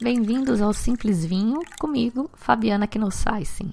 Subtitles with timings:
[0.00, 3.72] Bem-vindos ao Simples Vinho, comigo, Fabiana Knossaisen.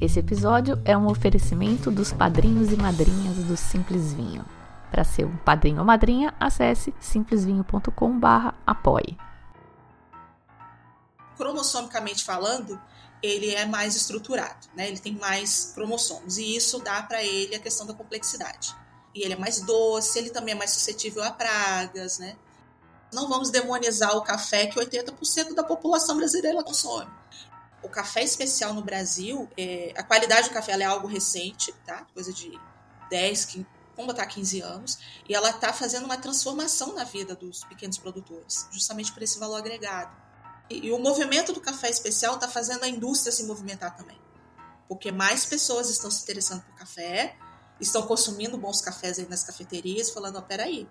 [0.00, 4.44] Esse episódio é um oferecimento dos padrinhos e madrinhas do Simples Vinho.
[4.90, 9.16] Para ser um padrinho ou madrinha, acesse simplesvinho.com/apoie
[11.38, 12.78] cromossomicamente falando,
[13.22, 14.88] ele é mais estruturado, né?
[14.88, 18.76] Ele tem mais cromossomos e isso dá para ele a questão da complexidade.
[19.14, 22.36] E ele é mais doce, ele também é mais suscetível a pragas, né?
[23.12, 27.10] Não vamos demonizar o café que 80% da população brasileira consome.
[27.82, 32.06] O café especial no Brasil, é, a qualidade do café é algo recente, tá?
[32.12, 32.52] Coisa de
[33.08, 33.66] 10, 15,
[33.96, 38.68] vamos botar 15 anos, e ela está fazendo uma transformação na vida dos pequenos produtores,
[38.70, 40.14] justamente por esse valor agregado.
[40.70, 44.18] E, o movimento do café especial está fazendo a indústria se movimentar também.
[44.88, 47.36] Porque mais pessoas estão se interessando por café,
[47.80, 50.88] estão consumindo bons cafés aí nas cafeterias, falando: oh, peraí,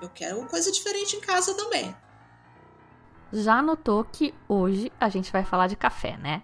[0.00, 1.94] eu quero coisa diferente em casa também.
[3.32, 6.42] Já notou que hoje a gente vai falar de café, né?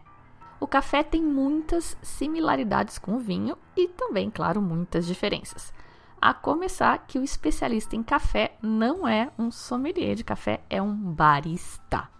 [0.59, 5.73] O café tem muitas similaridades com o vinho e também, claro, muitas diferenças.
[6.21, 10.95] A começar que o especialista em café não é um sommelier de café, é um
[10.95, 12.11] barista.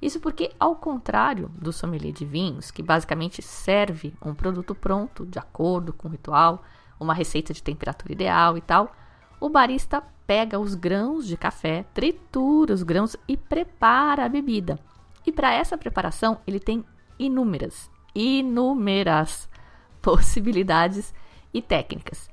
[0.00, 5.38] Isso porque, ao contrário do sommelier de vinhos, que basicamente serve um produto pronto, de
[5.38, 6.62] acordo com o ritual,
[6.98, 8.94] uma receita de temperatura ideal e tal,
[9.38, 14.78] o barista pega os grãos de café, tritura os grãos e prepara a bebida.
[15.26, 16.84] E para essa preparação, ele tem
[17.18, 19.48] inúmeras, inúmeras
[20.00, 21.12] possibilidades
[21.52, 22.30] e técnicas.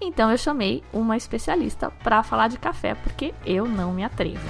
[0.00, 4.46] Então eu chamei uma especialista para falar de café, porque eu não me atrevo.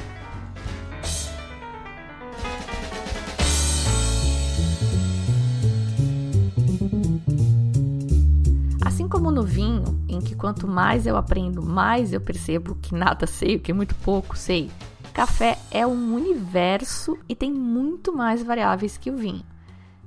[9.08, 13.58] Como no vinho, em que quanto mais eu aprendo, mais eu percebo que nada sei,
[13.58, 14.70] que muito pouco sei,
[15.14, 19.44] café é um universo e tem muito mais variáveis que o vinho.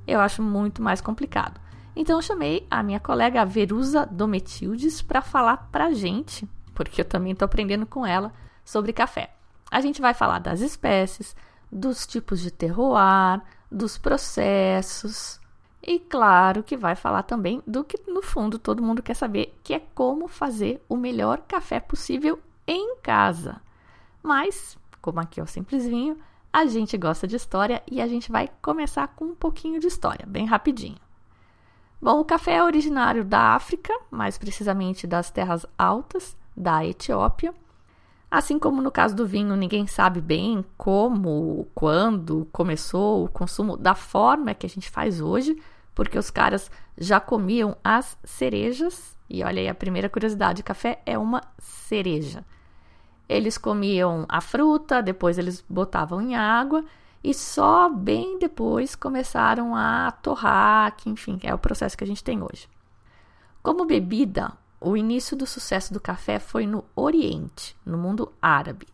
[0.07, 1.59] Eu acho muito mais complicado.
[1.95, 7.33] Então eu chamei a minha colega Verusa Dometildes para falar pra gente, porque eu também
[7.33, 8.31] estou aprendendo com ela
[8.63, 9.31] sobre café.
[9.69, 11.35] A gente vai falar das espécies,
[11.71, 15.40] dos tipos de terroir, dos processos,
[15.83, 19.73] e claro que vai falar também do que no fundo todo mundo quer saber, que
[19.73, 23.61] é como fazer o melhor café possível em casa.
[24.21, 26.17] Mas, como aqui é o simples vinho,
[26.53, 30.25] a gente gosta de história e a gente vai começar com um pouquinho de história,
[30.27, 30.97] bem rapidinho.
[31.99, 37.53] Bom, o café é originário da África, mais precisamente das terras altas da Etiópia.
[38.31, 43.93] Assim como no caso do vinho, ninguém sabe bem como, quando começou o consumo da
[43.93, 45.61] forma que a gente faz hoje,
[45.93, 49.17] porque os caras já comiam as cerejas.
[49.29, 52.45] E olha aí a primeira curiosidade: café é uma cereja.
[53.27, 56.85] Eles comiam a fruta, depois eles botavam em água
[57.21, 62.23] e só bem depois começaram a torrar, que enfim, é o processo que a gente
[62.23, 62.69] tem hoje.
[63.61, 68.87] Como bebida, o início do sucesso do café foi no Oriente, no mundo árabe.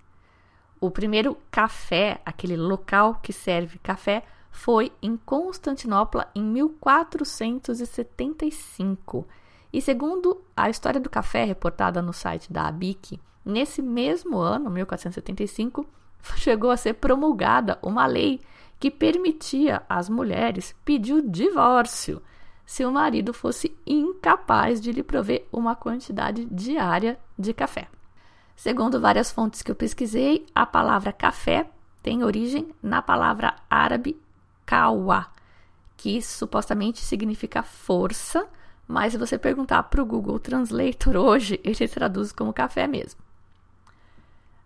[0.81, 9.25] O primeiro café, aquele local que serve café, foi em Constantinopla em 1475.
[9.71, 15.87] E segundo a história do café reportada no site da ABIC, nesse mesmo ano, 1475,
[16.35, 18.41] chegou a ser promulgada uma lei
[18.77, 22.21] que permitia às mulheres pedir o divórcio
[22.67, 27.87] se o marido fosse incapaz de lhe prover uma quantidade diária de café.
[28.57, 31.69] Segundo várias fontes que eu pesquisei, a palavra café
[32.03, 34.19] tem origem na palavra árabe
[34.65, 35.27] kawa,
[35.95, 38.45] que supostamente significa força,
[38.85, 43.21] mas se você perguntar para o Google Translator hoje, ele traduz como café mesmo.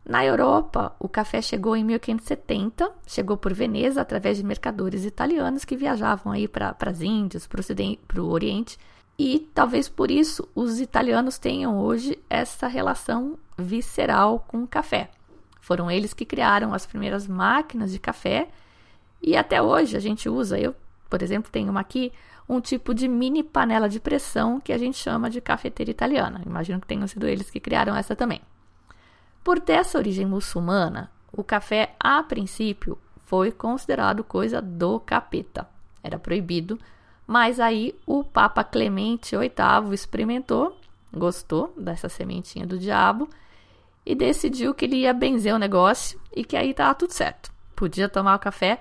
[0.04, 5.78] Na Europa, o café chegou em 1570, chegou por Veneza através de mercadores italianos que
[5.78, 8.80] viajavam aí para as Índias, para o Oriente,
[9.18, 15.12] e talvez por isso os italianos tenham hoje essa relação visceral com o café.
[15.60, 18.50] Foram eles que criaram as primeiras máquinas de café
[19.22, 20.76] e até hoje a gente usa, eu,
[21.08, 22.12] por exemplo, tenho uma aqui,
[22.50, 26.42] um tipo de mini panela de pressão que a gente chama de cafeteira italiana.
[26.44, 28.42] Imagino que tenham sido eles que criaram essa também.
[29.44, 35.68] Por ter essa origem muçulmana, o café, a princípio, foi considerado coisa do capeta.
[36.04, 36.78] Era proibido,
[37.26, 40.78] mas aí o Papa Clemente VIII experimentou,
[41.14, 43.30] gostou dessa sementinha do diabo
[44.06, 47.52] e decidiu que ele ia benzer o negócio e que aí estava tudo certo
[47.82, 48.80] podia tomar o café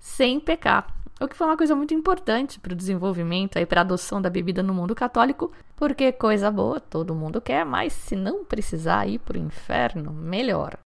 [0.00, 0.92] sem pecar.
[1.22, 4.30] O que foi uma coisa muito importante para o desenvolvimento e para a adoção da
[4.30, 9.18] bebida no mundo católico, porque coisa boa todo mundo quer, mas se não precisar ir
[9.18, 10.78] para o inferno, melhor.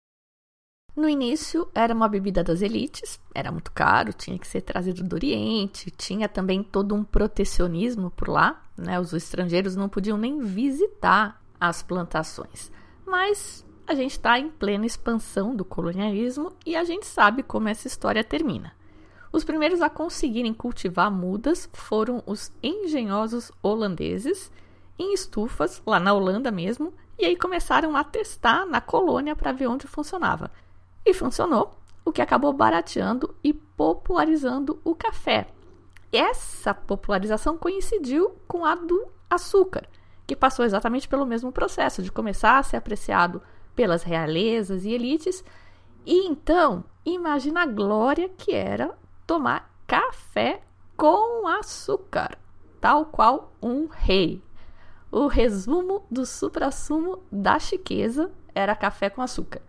[0.97, 5.15] No início era uma bebida das elites, era muito caro, tinha que ser trazido do
[5.15, 8.99] Oriente, tinha também todo um protecionismo por lá, né?
[8.99, 12.73] Os estrangeiros não podiam nem visitar as plantações.
[13.07, 17.87] Mas a gente está em plena expansão do colonialismo e a gente sabe como essa
[17.87, 18.73] história termina.
[19.35, 24.49] Os primeiros a conseguirem cultivar mudas foram os engenhosos holandeses,
[24.97, 29.67] em estufas, lá na Holanda mesmo, e aí começaram a testar na colônia para ver
[29.67, 30.53] onde funcionava.
[31.05, 35.49] E funcionou, o que acabou barateando e popularizando o café.
[36.13, 39.89] Essa popularização coincidiu com a do açúcar,
[40.29, 43.43] que passou exatamente pelo mesmo processo de começar a ser apreciado
[43.75, 45.45] pelas realezas e elites.
[46.07, 50.63] E então, imagina a glória que era tomar café
[50.97, 52.39] com açúcar,
[52.81, 54.43] tal qual um rei.
[55.11, 59.63] O resumo do suprassumo da chiqueza era café com açúcar.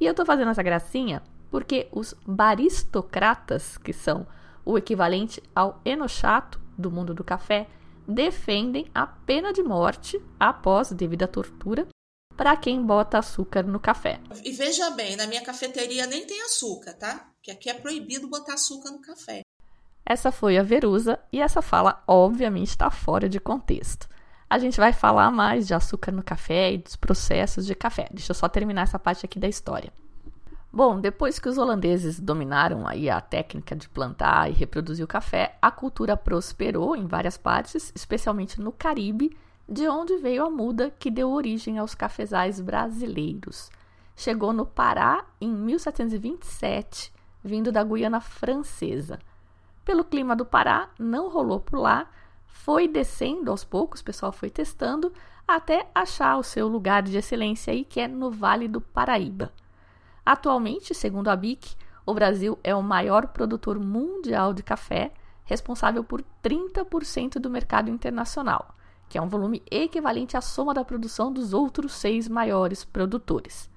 [0.00, 4.26] E eu tô fazendo essa gracinha porque os baristocratas, que são
[4.64, 7.66] o equivalente ao enochato do mundo do café,
[8.06, 11.86] defendem a pena de morte após devida tortura
[12.36, 14.20] para quem bota açúcar no café.
[14.44, 17.32] E veja bem, na minha cafeteria nem tem açúcar, tá?
[17.48, 19.40] Que aqui é proibido botar açúcar no café.
[20.04, 24.08] Essa foi a Verusa e essa fala obviamente está fora de contexto
[24.50, 28.08] a gente vai falar mais de açúcar no café e dos processos de café.
[28.10, 29.92] Deixa eu só terminar essa parte aqui da história.
[30.72, 35.56] Bom, depois que os holandeses dominaram aí a técnica de plantar e reproduzir o café,
[35.60, 39.36] a cultura prosperou em várias partes, especialmente no Caribe,
[39.68, 43.70] de onde veio a muda que deu origem aos cafezais brasileiros.
[44.16, 47.12] Chegou no Pará em 1727,
[47.42, 49.18] vindo da Guiana Francesa.
[49.84, 52.08] Pelo clima do Pará, não rolou por lá,
[52.46, 55.12] foi descendo aos poucos, o pessoal foi testando,
[55.46, 59.50] até achar o seu lugar de excelência aí, que é no Vale do Paraíba.
[60.24, 61.74] Atualmente, segundo a BIC,
[62.04, 65.12] o Brasil é o maior produtor mundial de café,
[65.44, 68.74] responsável por 30% do mercado internacional,
[69.08, 73.70] que é um volume equivalente à soma da produção dos outros seis maiores produtores.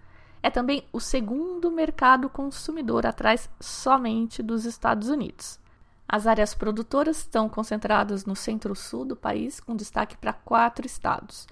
[0.44, 5.60] É também o segundo mercado consumidor atrás somente dos Estados Unidos.
[6.08, 11.48] As áreas produtoras estão concentradas no centro-sul do país, com destaque para quatro estados: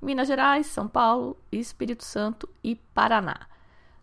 [0.00, 3.46] Minas Gerais, São Paulo, Espírito Santo e Paraná.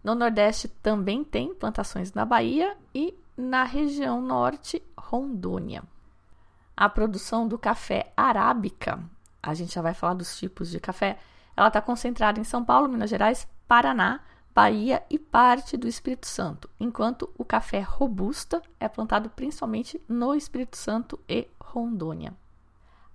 [0.03, 5.83] No Nordeste também tem plantações na Bahia e na região norte, Rondônia.
[6.75, 9.03] A produção do café arábica,
[9.43, 11.17] a gente já vai falar dos tipos de café,
[11.55, 14.21] ela está concentrada em São Paulo, Minas Gerais, Paraná,
[14.55, 20.77] Bahia e parte do Espírito Santo, enquanto o café robusta é plantado principalmente no Espírito
[20.77, 22.33] Santo e Rondônia.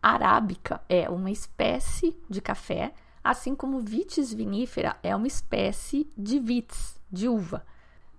[0.00, 2.92] Arábica é uma espécie de café,
[3.24, 7.64] assim como vitis vinífera é uma espécie de vitis, de uva.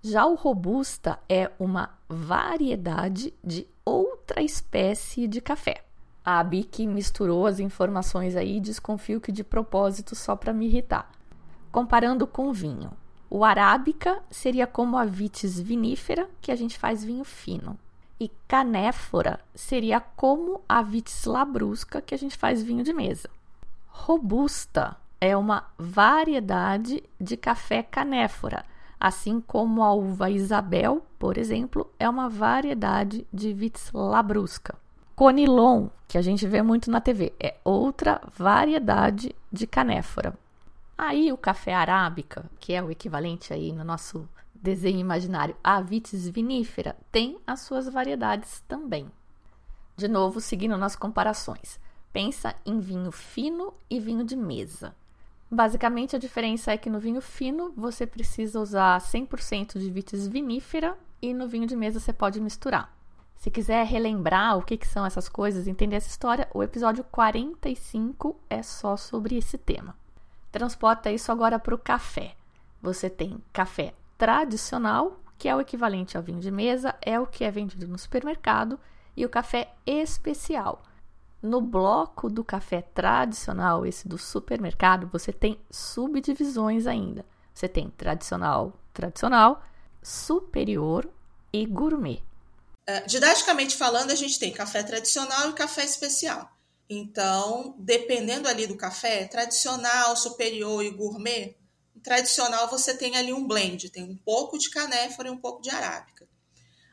[0.02, 5.82] Já o robusta é uma variedade de outra espécie de café.
[6.24, 11.10] A BIC misturou as informações aí desconfio que de propósito só para me irritar.
[11.74, 12.92] Comparando com vinho,
[13.28, 17.76] o arábica seria como a vitis vinífera, que a gente faz vinho fino.
[18.20, 23.28] E canéfora seria como a vitis labrusca, que a gente faz vinho de mesa.
[23.88, 28.64] Robusta é uma variedade de café canéfora,
[29.00, 34.76] assim como a uva Isabel, por exemplo, é uma variedade de vitis labrusca.
[35.16, 40.38] Conilon, que a gente vê muito na TV, é outra variedade de canéfora.
[40.96, 46.28] Aí o café arábica, que é o equivalente aí no nosso desenho imaginário a vitis
[46.28, 49.10] vinífera, tem as suas variedades também.
[49.96, 51.78] De novo, seguindo nas comparações.
[52.12, 54.94] Pensa em vinho fino e vinho de mesa.
[55.50, 60.96] Basicamente, a diferença é que no vinho fino você precisa usar 100% de vitis vinífera
[61.20, 62.92] e no vinho de mesa você pode misturar.
[63.36, 68.40] Se quiser relembrar o que, que são essas coisas, entender essa história, o episódio 45
[68.48, 69.94] é só sobre esse tema.
[70.54, 72.36] Transporta isso agora para o café.
[72.80, 77.42] Você tem café tradicional, que é o equivalente ao vinho de mesa, é o que
[77.42, 78.78] é vendido no supermercado,
[79.16, 80.84] e o café especial.
[81.42, 87.26] No bloco do café tradicional, esse do supermercado, você tem subdivisões ainda.
[87.52, 89.60] Você tem tradicional, tradicional,
[90.00, 91.10] superior
[91.52, 92.22] e gourmet.
[92.88, 96.53] Uh, didaticamente falando, a gente tem café tradicional e café especial.
[96.88, 101.56] Então, dependendo ali do café, tradicional, superior e gourmet,
[102.02, 105.70] tradicional você tem ali um blend, tem um pouco de canéfora e um pouco de
[105.70, 106.28] arábica.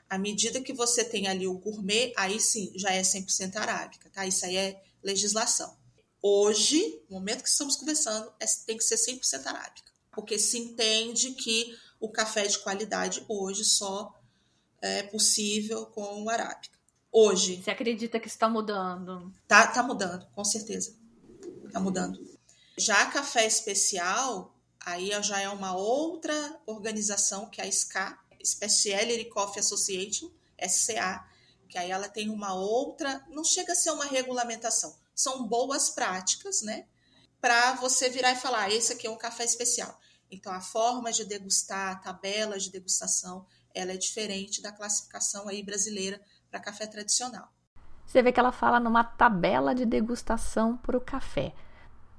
[0.09, 4.25] À medida que você tem ali o gourmet, aí sim, já é 100% arábica, tá?
[4.25, 5.77] Isso aí é legislação.
[6.21, 11.31] Hoje, no momento que estamos conversando, é, tem que ser 100% arábica, porque se entende
[11.31, 14.13] que o café de qualidade hoje só
[14.81, 16.80] é possível com o arábica.
[17.11, 17.61] Hoje.
[17.61, 19.33] Você acredita que está mudando?
[19.45, 20.95] Tá, tá mudando, com certeza.
[21.71, 22.17] Tá mudando.
[22.77, 26.33] Já café especial, aí já é uma outra
[26.65, 31.25] organização que é a SCA, Specialty Coffee Association, SCA,
[31.67, 36.61] que aí ela tem uma outra, não chega a ser uma regulamentação, são boas práticas,
[36.61, 36.85] né?
[37.41, 39.99] Para você virar e falar, ah, esse aqui é um café especial.
[40.29, 45.61] Então, a forma de degustar, a tabela de degustação, ela é diferente da classificação aí
[45.63, 47.47] brasileira para café tradicional.
[48.05, 51.53] Você vê que ela fala numa tabela de degustação para o café.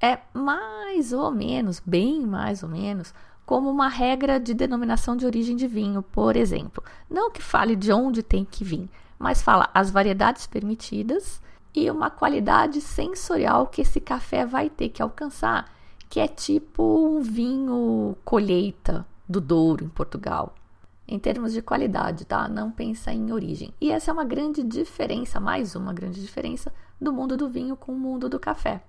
[0.01, 5.55] É mais ou menos, bem mais ou menos, como uma regra de denominação de origem
[5.55, 6.83] de vinho, por exemplo.
[7.11, 11.43] Não que fale de onde tem que vir, mas fala as variedades permitidas
[11.75, 15.71] e uma qualidade sensorial que esse café vai ter que alcançar,
[16.09, 20.55] que é tipo um vinho colheita do Douro em Portugal.
[21.13, 22.49] Em termos de qualidade, tá?
[22.49, 23.75] Não pensa em origem.
[23.79, 27.93] E essa é uma grande diferença, mais uma grande diferença do mundo do vinho com
[27.93, 28.83] o mundo do café.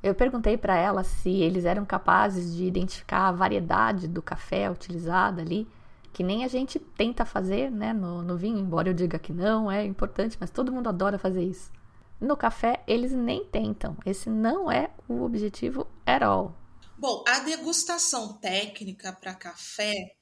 [0.00, 5.42] Eu perguntei para ela se eles eram capazes de identificar a variedade do café utilizada
[5.42, 5.66] ali,
[6.12, 9.68] que nem a gente tenta fazer né, no, no vinho, embora eu diga que não,
[9.68, 11.72] é importante, mas todo mundo adora fazer isso.
[12.20, 13.96] No café, eles nem tentam.
[14.06, 16.54] Esse não é o objetivo at all.
[16.96, 20.15] Bom, a degustação técnica para café,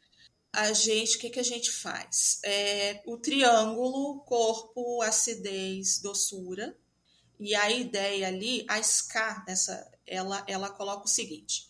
[0.55, 2.39] a gente, o que, que a gente faz?
[2.45, 6.77] É, o triângulo, corpo, acidez, doçura,
[7.41, 11.69] e a ideia ali, a SCA, essa, ela, ela coloca o seguinte: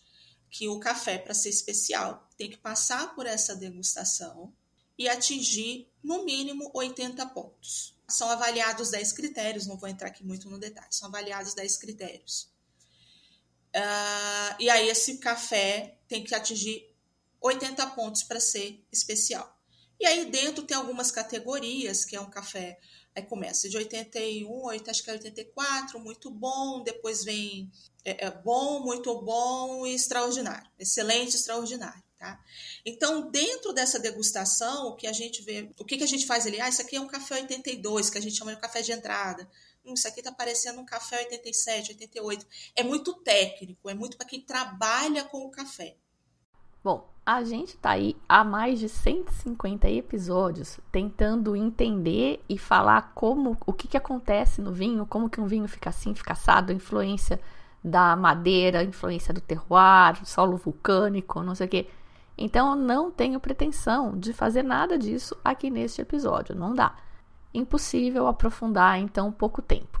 [0.49, 4.53] que o café, para ser especial, tem que passar por essa degustação
[4.97, 7.97] e atingir, no mínimo, 80 pontos.
[8.07, 12.53] São avaliados 10 critérios, não vou entrar aqui muito no detalhe, são avaliados 10 critérios.
[13.75, 16.94] Uh, e aí, esse café tem que atingir
[17.47, 19.55] 80 pontos para ser especial.
[19.99, 22.79] E aí, dentro tem algumas categorias, que é um café
[23.15, 26.83] Aí começa de 81, acho que é 84, muito bom.
[26.83, 27.71] Depois vem
[28.03, 30.69] é, é bom, muito bom e extraordinário.
[30.77, 32.03] Excelente, extraordinário.
[32.19, 32.43] Tá?
[32.85, 36.45] Então, dentro dessa degustação, o que a gente vê, o que, que a gente faz
[36.45, 36.59] ali?
[36.59, 39.49] Ah, isso aqui é um café 82, que a gente chama de café de entrada.
[39.85, 42.45] Hum, isso aqui está parecendo um café 87, 88.
[42.75, 45.95] É muito técnico, é muito para quem trabalha com o café.
[46.83, 53.57] Bom, a gente tá aí há mais de 150 episódios tentando entender e falar como
[53.65, 57.41] o que, que acontece no vinho, como que um vinho fica assim, fica assado, influência
[57.83, 61.87] da madeira, influência do terroir, solo vulcânico, não sei o quê.
[62.37, 66.95] Então eu não tenho pretensão de fazer nada disso aqui neste episódio, não dá.
[67.51, 69.99] Impossível aprofundar em tão pouco tempo.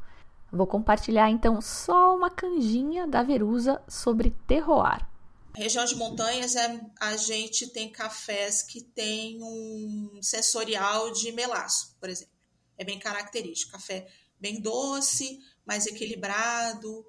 [0.51, 5.14] Vou compartilhar então só uma canjinha da Verusa sobre terroir.
[5.55, 12.09] Região de montanhas, é, a gente tem cafés que tem um sensorial de melaço, por
[12.09, 12.33] exemplo.
[12.77, 13.71] É bem característico.
[13.71, 14.05] Café
[14.39, 17.05] bem doce, mais equilibrado.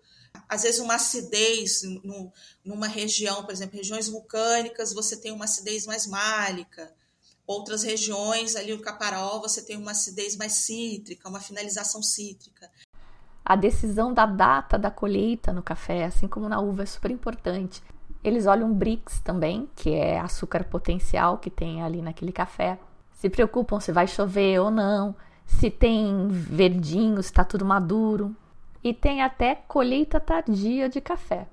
[0.49, 2.33] Às vezes uma acidez no,
[2.65, 6.95] numa região, por exemplo, regiões vulcânicas, você tem uma acidez mais málica.
[7.47, 12.71] Outras regiões, ali o Caparol, você tem uma acidez mais cítrica, uma finalização cítrica.
[13.45, 17.83] A decisão da data da colheita no café, assim como na uva, é super importante.
[18.27, 22.77] Eles olham Brix também, que é açúcar potencial que tem ali naquele café.
[23.13, 25.15] Se preocupam se vai chover ou não,
[25.47, 28.37] se tem verdinho, se está tudo maduro.
[28.83, 31.49] E tem até colheita tardia de café.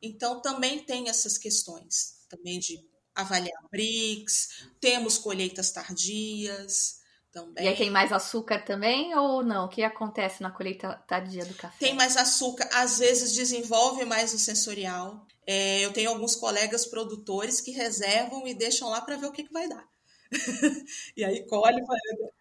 [0.00, 2.78] Então também tem essas questões, também de
[3.12, 7.01] avaliar Brix, temos colheitas tardias,
[7.32, 7.64] também.
[7.64, 9.64] E aí tem mais açúcar também ou não?
[9.64, 11.74] O que acontece na colheita tardia do café?
[11.78, 15.26] Tem mais açúcar, às vezes desenvolve mais o sensorial.
[15.46, 19.44] É, eu tenho alguns colegas produtores que reservam e deixam lá para ver o que,
[19.44, 19.84] que vai dar.
[21.16, 21.82] e aí colhe.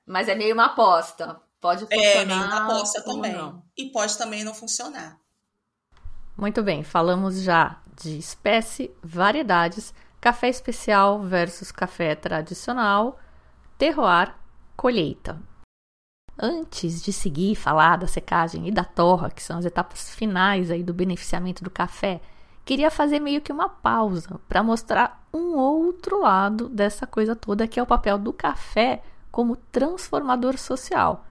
[0.05, 1.41] Mas é meio uma aposta.
[1.59, 2.21] Pode funcionar.
[2.21, 3.33] É meio uma aposta também.
[3.33, 3.63] Não.
[3.77, 5.19] E pode também não funcionar.
[6.37, 13.19] Muito bem, falamos já de espécie, variedades, café especial versus café tradicional,
[13.77, 14.40] terroir
[14.81, 15.39] colheita.
[16.35, 20.81] Antes de seguir falar da secagem e da torra, que são as etapas finais aí
[20.81, 22.19] do beneficiamento do café,
[22.65, 27.79] queria fazer meio que uma pausa para mostrar um outro lado dessa coisa toda, que
[27.79, 31.27] é o papel do café como transformador social.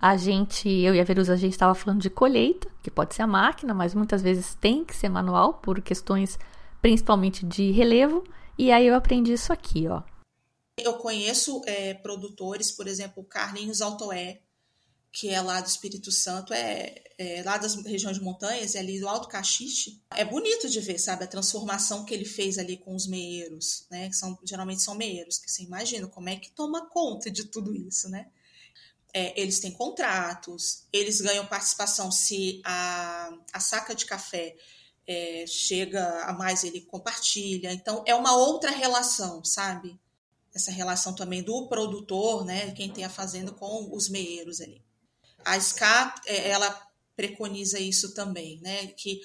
[0.00, 3.22] A gente, eu e a Verusa, a gente estava falando de colheita, que pode ser
[3.22, 6.38] a máquina, mas muitas vezes tem que ser manual por questões
[6.80, 8.22] principalmente de relevo.
[8.56, 10.02] E aí eu aprendi isso aqui, ó.
[10.78, 14.40] Eu conheço é, produtores, por exemplo, Carlinhos Altoé,
[15.12, 18.98] que é lá do Espírito Santo, é, é, lá das regiões de montanhas, é ali
[18.98, 20.00] do Alto Caxixe.
[20.10, 24.08] É bonito de ver, sabe, a transformação que ele fez ali com os meeiros, né?
[24.08, 27.76] Que são, geralmente são meeiros, que você imagina como é que toma conta de tudo
[27.76, 28.28] isso, né?
[29.12, 34.56] É, eles têm contratos, eles ganham participação se a, a saca de café
[35.06, 37.70] é, chega a mais, ele compartilha.
[37.70, 40.00] Então, é uma outra relação, sabe?
[40.54, 42.72] Essa relação também do produtor, né?
[42.72, 44.84] Quem tem a fazenda com os meeiros ali.
[45.44, 46.70] A SCA, é, ela
[47.16, 48.88] preconiza isso também, né?
[48.88, 49.20] Que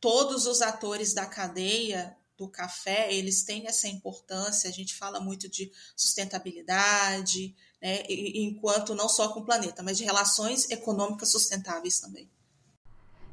[0.00, 5.48] todos os atores da cadeia do café, eles têm essa importância, a gente fala muito
[5.48, 8.02] de sustentabilidade, né?
[8.08, 12.28] enquanto não só com o planeta, mas de relações econômicas sustentáveis também.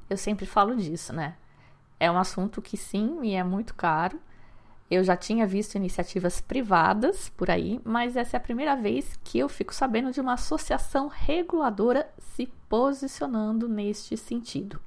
[0.09, 1.37] Eu sempre falo disso, né?
[1.99, 4.21] É um assunto que sim, me é muito caro,
[4.91, 9.39] eu já tinha visto iniciativas privadas por aí, mas essa é a primeira vez que
[9.39, 14.81] eu fico sabendo de uma associação reguladora se posicionando neste sentido.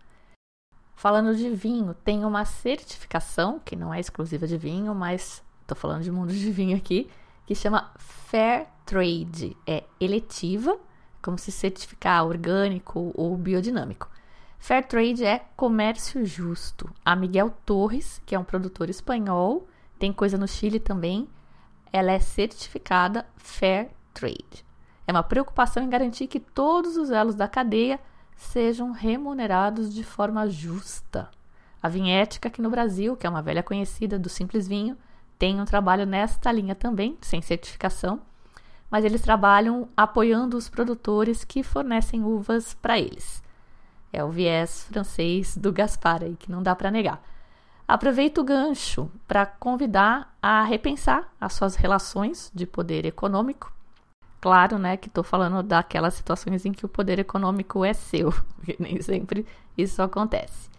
[0.95, 6.03] Falando de vinho, tem uma certificação, que não é exclusiva de vinho, mas estou falando
[6.03, 7.11] de mundo de vinho aqui,
[7.47, 9.57] que chama Fair Trade.
[9.67, 10.79] É eletiva,
[11.23, 14.11] como se certificar orgânico ou biodinâmico.
[14.59, 16.91] Fair Trade é comércio justo.
[17.03, 19.67] A Miguel Torres, que é um produtor espanhol,
[20.05, 21.27] tem coisa no Chile também.
[21.91, 24.63] Ela é certificada Fair Trade.
[25.07, 27.99] É uma preocupação em garantir que todos os elos da cadeia
[28.37, 31.31] sejam remunerados de forma justa.
[31.83, 34.95] A Vinhética, aqui no Brasil, que é uma velha conhecida do Simples Vinho,
[35.39, 38.21] tem um trabalho nesta linha também, sem certificação,
[38.91, 43.43] mas eles trabalham apoiando os produtores que fornecem uvas para eles.
[44.13, 47.23] É o viés francês do Gaspar aí, que não dá para negar.
[47.87, 53.71] Aproveito o gancho para convidar a repensar as suas relações de poder econômico.
[54.41, 58.77] Claro, né, que estou falando daquelas situações em que o poder econômico é seu, porque
[58.79, 60.71] nem sempre isso acontece.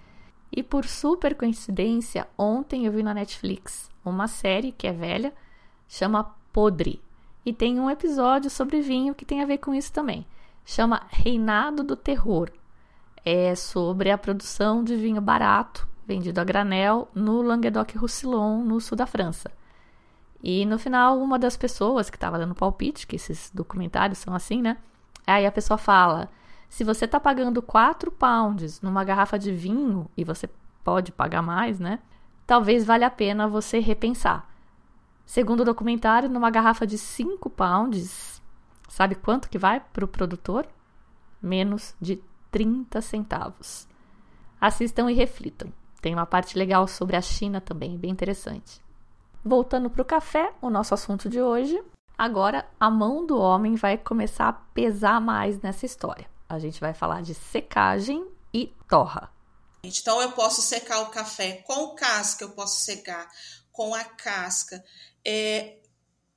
[0.51, 5.33] E por super coincidência, ontem eu vi na Netflix uma série que é velha,
[5.87, 7.01] chama Podre.
[7.45, 10.25] E tem um episódio sobre vinho que tem a ver com isso também.
[10.65, 12.49] Chama Reinado do Terror.
[13.23, 19.05] É sobre a produção de vinho barato vendido a granel no Languedoc-Roussillon, no sul da
[19.05, 19.51] França.
[20.43, 24.61] E no final, uma das pessoas que estava dando palpite, que esses documentários são assim,
[24.61, 24.77] né?
[25.25, 26.29] Aí a pessoa fala:
[26.69, 30.49] se você está pagando 4 pounds numa garrafa de vinho, e você
[30.83, 31.99] pode pagar mais, né?
[32.45, 34.47] Talvez valha a pena você repensar.
[35.25, 38.39] Segundo o documentário, numa garrafa de 5 pounds,
[38.87, 40.67] sabe quanto que vai para o produtor?
[41.41, 43.87] Menos de 30 centavos.
[44.61, 45.73] Assistam e reflitam.
[46.05, 48.79] Tem uma parte legal sobre a China também, bem interessante.
[49.43, 51.83] Voltando para o café, o nosso assunto de hoje.
[52.15, 56.29] Agora, a mão do homem vai começar a pesar mais nessa história.
[56.47, 59.33] A gente vai falar de secagem e torra.
[59.83, 63.27] Então, eu posso secar o café com casca, eu posso secar
[63.71, 64.85] com a casca.
[65.25, 65.77] É,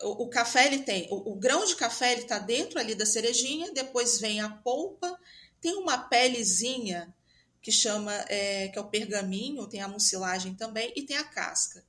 [0.02, 3.04] o, o, café, ele tem, o, o grão de café, ele está dentro ali da
[3.04, 5.14] cerejinha, depois vem a polpa,
[5.60, 7.14] tem uma pelezinha
[7.60, 11.84] que chama é, que é o pergaminho, tem a mucilagem também e tem a casca.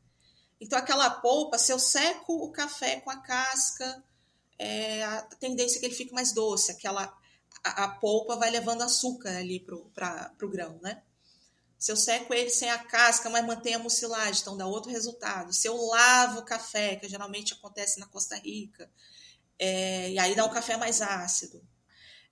[0.59, 4.03] Então aquela polpa, se eu seco o café com a casca,
[4.57, 7.17] é, a tendência é que ele fique mais doce, aquela
[7.63, 11.01] a, a polpa vai levando açúcar ali para o grão, né?
[11.77, 15.53] Se eu seco ele sem a casca, mas mantém a mucilagem, então dá outro resultado.
[15.53, 18.91] Se eu lavo o café, que geralmente acontece na Costa Rica,
[19.57, 21.65] é, e aí dá um café mais ácido.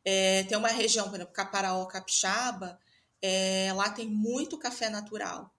[0.03, 2.77] É, tem uma região, por exemplo, Caparaó, Capixaba,
[3.21, 5.53] é, lá tem muito café natural.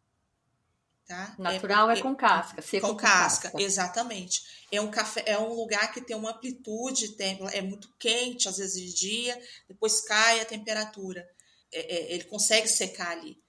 [1.07, 1.35] Tá?
[1.39, 4.43] Natural é, é com casca, seco com, com casca, casca, exatamente.
[4.71, 8.59] É um café, é um lugar que tem uma amplitude, tem, é muito quente às
[8.59, 11.27] vezes de dia, depois cai a temperatura.
[11.73, 13.43] É, é, ele consegue secar ali.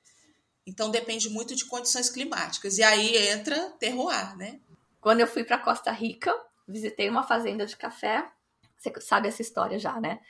[0.66, 2.78] Então depende muito de condições climáticas.
[2.78, 4.62] E aí entra terroir, né?
[5.02, 6.34] Quando eu fui para Costa Rica,
[6.66, 8.26] visitei uma fazenda de café.
[8.78, 10.22] Você sabe essa história já, né?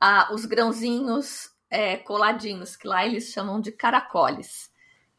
[0.00, 4.70] Ah, os grãozinhos é, coladinhos, que lá eles chamam de caracoles.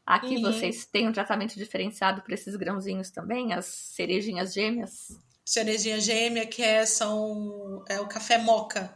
[0.04, 0.42] Aqui uhum.
[0.42, 5.16] vocês têm um tratamento diferenciado para esses grãozinhos também, as cerejinhas gêmeas?
[5.44, 8.92] Cerejinha gêmea, que é, são, é o café moca.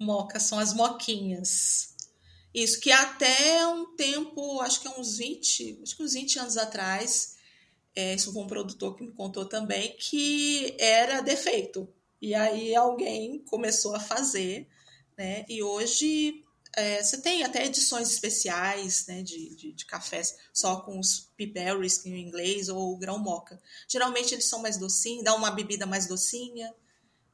[0.00, 1.94] Moca, são as moquinhas.
[2.52, 6.56] Isso, que até um tempo, acho que é uns 20, acho que uns 20 anos
[6.56, 7.36] atrás,
[7.94, 11.88] é, isso foi um produtor que me contou também, que era defeito.
[12.20, 14.68] E aí alguém começou a fazer
[15.16, 15.44] né?
[15.48, 16.44] E hoje
[16.74, 22.06] É, você tem até edições especiais né, de, de, de, cafés só com os piberries
[22.06, 23.60] em inglês ou o grão moca.
[23.86, 26.72] Geralmente eles são mais docinhos, dá uma bebida mais docinha.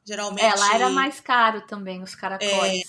[0.05, 0.45] Geralmente.
[0.45, 2.83] É, lá era mais caro também os caracóis.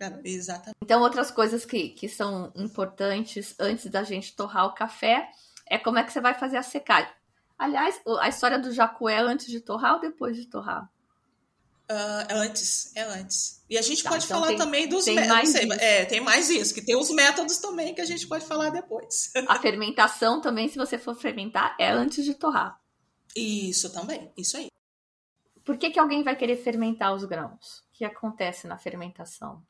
[0.00, 0.76] É, exatamente.
[0.82, 5.30] Então, outras coisas que, que são importantes antes da gente torrar o café
[5.66, 7.10] é como é que você vai fazer a secagem.
[7.58, 10.90] Aliás, a história do jacu é antes de torrar ou depois de torrar?
[11.88, 13.64] Uh, antes, é antes.
[13.70, 15.54] E a gente tá, pode então falar tem, também dos métodos.
[15.54, 19.30] É, tem mais isso, que tem os métodos também que a gente pode falar depois.
[19.46, 22.80] A fermentação também, se você for fermentar, é antes de torrar.
[23.36, 24.68] Isso também, isso aí.
[25.64, 27.78] Por que, que alguém vai querer fermentar os grãos?
[27.78, 29.62] O que acontece na fermentação?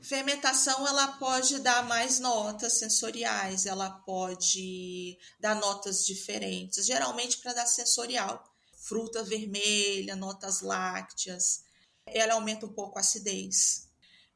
[0.00, 7.66] Fermentação ela pode dar mais notas sensoriais, ela pode dar notas diferentes, geralmente para dar
[7.66, 8.42] sensorial
[8.82, 11.64] fruta vermelha, notas lácteas.
[12.04, 13.88] Ela aumenta um pouco a acidez.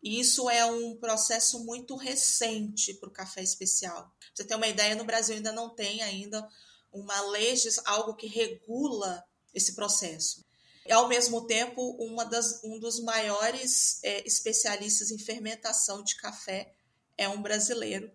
[0.03, 4.05] E isso é um processo muito recente para o café especial.
[4.05, 6.47] Pra você ter uma ideia, no Brasil ainda não tem ainda
[6.93, 7.55] uma lei,
[7.85, 10.45] algo que regula esse processo.
[10.87, 16.73] E, ao mesmo tempo, uma das, um dos maiores é, especialistas em fermentação de café
[17.19, 18.13] é um brasileiro,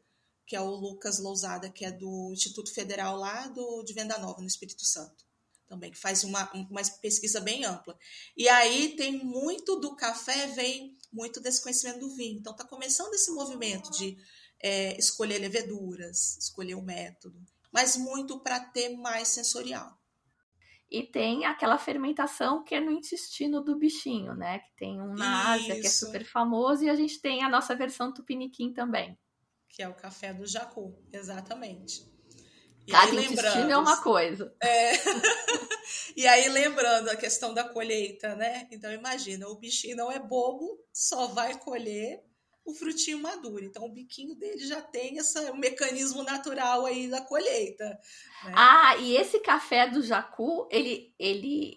[0.48, 4.40] que é o Lucas Lousada, que é do Instituto Federal lá do, de Venda Nova,
[4.40, 5.31] no Espírito Santo
[5.72, 7.98] também, que faz uma, uma pesquisa bem ampla.
[8.36, 12.38] E aí tem muito do café, vem muito desse conhecimento do vinho.
[12.38, 14.18] Então está começando esse movimento de
[14.62, 19.98] é, escolher leveduras, escolher o método, mas muito para ter mais sensorial.
[20.90, 24.60] E tem aquela fermentação que é no intestino do bichinho, né?
[24.60, 27.74] Que tem um na Ásia que é super famoso, e a gente tem a nossa
[27.74, 29.18] versão tupiniquim também.
[29.70, 32.11] Que é o café do jacu, exatamente.
[32.92, 34.54] E Cada aí, intestino é uma coisa.
[34.62, 34.92] É...
[36.16, 38.68] e aí, lembrando a questão da colheita, né?
[38.70, 42.22] Então, imagina, o bichinho não é bobo, só vai colher
[42.66, 43.64] o frutinho maduro.
[43.64, 47.86] Então, o biquinho dele já tem esse um mecanismo natural aí da colheita.
[48.44, 48.54] Né?
[48.54, 51.74] Ah, e esse café do jacu, ele, ele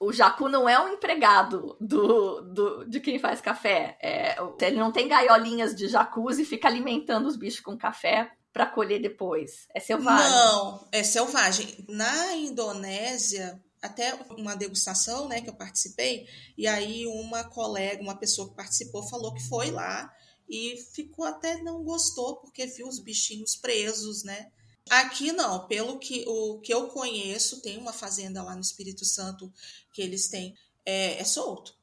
[0.00, 3.98] o Jacu não é um empregado do, do, de quem faz café.
[4.00, 8.66] É, ele não tem gaiolinhas de jacuzzi e fica alimentando os bichos com café para
[8.66, 9.68] colher depois?
[9.74, 10.30] É selvagem?
[10.30, 11.84] Não, é selvagem.
[11.88, 18.48] Na Indonésia, até uma degustação, né, que eu participei, e aí uma colega, uma pessoa
[18.48, 20.12] que participou, falou que foi lá
[20.48, 24.50] e ficou até não gostou porque viu os bichinhos presos, né?
[24.88, 29.52] Aqui não, pelo que o que eu conheço, tem uma fazenda lá no Espírito Santo
[29.92, 31.76] que eles têm é, é solto,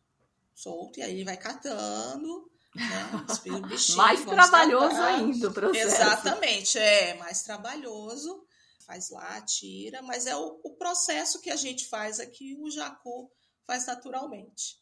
[0.55, 3.61] solto e aí ele vai catando né?
[3.67, 5.15] Bichinho, mais trabalhoso tratar.
[5.15, 5.95] ainda o processo.
[5.95, 8.45] Exatamente, é mais trabalhoso.
[8.85, 13.31] Faz lá, tira, mas é o, o processo que a gente faz aqui, o jacu
[13.65, 14.79] faz naturalmente.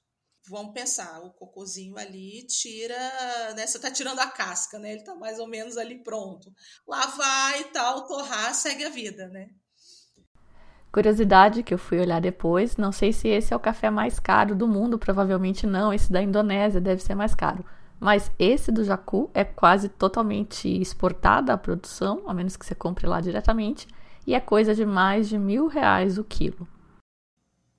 [0.50, 2.98] Vamos pensar, o cocôzinho ali tira,
[3.56, 3.66] né?
[3.66, 4.92] Você tá tirando a casca, né?
[4.92, 6.52] Ele tá mais ou menos ali pronto.
[6.86, 9.48] Lá vai e tal, torrar, segue a vida, né?
[10.92, 14.54] Curiosidade que eu fui olhar depois, não sei se esse é o café mais caro
[14.54, 17.66] do mundo, provavelmente não, esse da Indonésia deve ser mais caro.
[18.04, 23.08] Mas esse do Jacu é quase totalmente exportada a produção, a menos que você compre
[23.08, 23.88] lá diretamente,
[24.28, 26.68] e é coisa de mais de mil reais o quilo.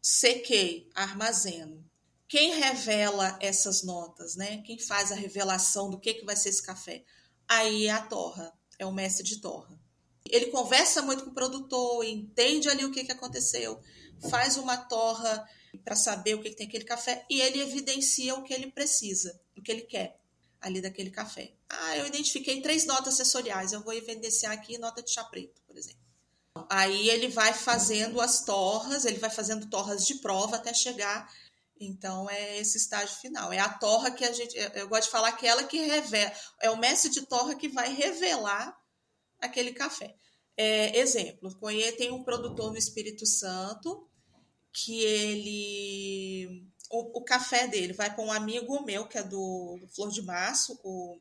[0.01, 1.85] Sequei, armazeno.
[2.27, 4.63] Quem revela essas notas, né?
[4.63, 7.05] Quem faz a revelação do que, que vai ser esse café?
[7.47, 9.79] Aí é a torra, é o mestre de torra.
[10.27, 13.79] Ele conversa muito com o produtor, entende ali o que, que aconteceu,
[14.31, 15.47] faz uma torra
[15.85, 19.39] para saber o que, que tem aquele café e ele evidencia o que ele precisa,
[19.57, 20.19] o que ele quer
[20.61, 21.53] ali daquele café.
[21.69, 25.77] Ah, eu identifiquei três notas sensoriais, eu vou evidenciar aqui nota de chá preto, por
[25.77, 26.05] exemplo.
[26.71, 31.29] Aí ele vai fazendo as torras, ele vai fazendo torras de prova até chegar.
[31.79, 33.53] Então é esse estágio final.
[33.53, 34.57] É a torra que a gente.
[34.75, 36.33] Eu gosto de falar que é ela que revela.
[36.61, 38.75] É o mestre de torra que vai revelar
[39.41, 40.15] aquele café.
[40.57, 41.51] É, exemplo,
[41.99, 44.09] tem um produtor no Espírito Santo
[44.73, 50.11] que ele o, o café dele vai para um amigo meu que é do, Flor
[50.11, 51.19] de Março, o,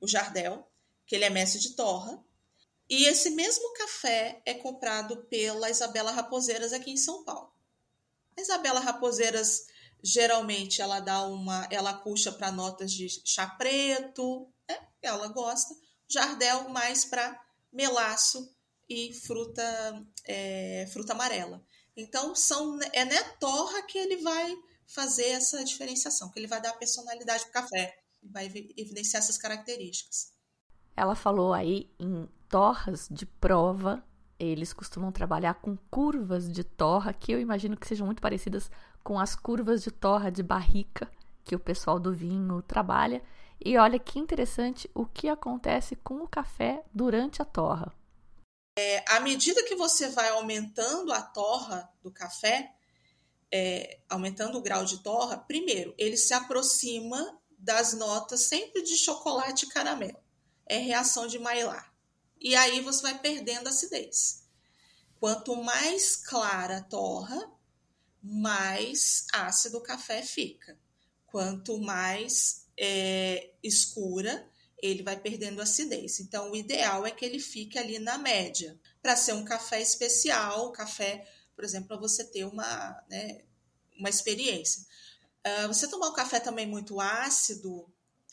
[0.00, 0.66] o Jardel,
[1.06, 2.22] que ele é mestre de torra.
[2.88, 7.52] E esse mesmo café é comprado pela Isabela Raposeiras aqui em São Paulo.
[8.36, 9.66] A Isabela Raposeiras
[10.02, 14.88] geralmente ela dá uma, ela puxa para notas de chá preto, né?
[15.00, 15.74] ela gosta.
[16.08, 17.40] Jardel mais para
[17.72, 18.54] melaço
[18.88, 21.64] e fruta é, fruta amarela.
[21.96, 24.54] Então, são, é na torra que ele vai
[24.94, 30.32] fazer essa diferenciação, que ele vai dar personalidade para o café, vai evidenciar essas características.
[30.96, 34.04] Ela falou aí em torras de prova,
[34.38, 38.70] eles costumam trabalhar com curvas de torra, que eu imagino que sejam muito parecidas
[39.02, 41.10] com as curvas de torra de barrica
[41.44, 43.22] que o pessoal do vinho trabalha.
[43.64, 47.92] E olha que interessante o que acontece com o café durante a torra.
[48.78, 52.74] É, à medida que você vai aumentando a torra do café,
[53.52, 59.66] é, aumentando o grau de torra, primeiro, ele se aproxima das notas sempre de chocolate
[59.66, 60.18] e caramelo.
[60.66, 61.86] É reação de Maillard.
[62.40, 64.42] E aí você vai perdendo acidez.
[65.20, 67.52] Quanto mais clara a torra,
[68.22, 70.76] mais ácido o café fica.
[71.26, 74.48] Quanto mais é, escura,
[74.82, 76.18] ele vai perdendo acidez.
[76.18, 78.76] Então, o ideal é que ele fique ali na média.
[79.00, 83.42] Para ser um café especial, café, por exemplo, para você ter uma, né,
[83.98, 84.84] uma experiência.
[85.46, 87.86] Uh, você tomar um café também muito ácido,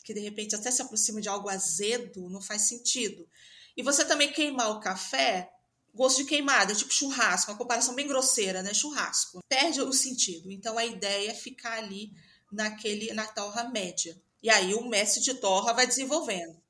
[0.04, 3.28] que de repente até se aproxima de algo azedo, não faz sentido.
[3.76, 5.50] E você também queimar o café,
[5.94, 8.72] gosto de queimada, tipo churrasco, uma comparação bem grosseira, né?
[8.74, 9.40] Churrasco.
[9.48, 10.50] Perde o sentido.
[10.50, 12.12] Então a ideia é ficar ali
[12.50, 14.20] naquele na torra média.
[14.42, 16.60] E aí o mestre de torra vai desenvolvendo.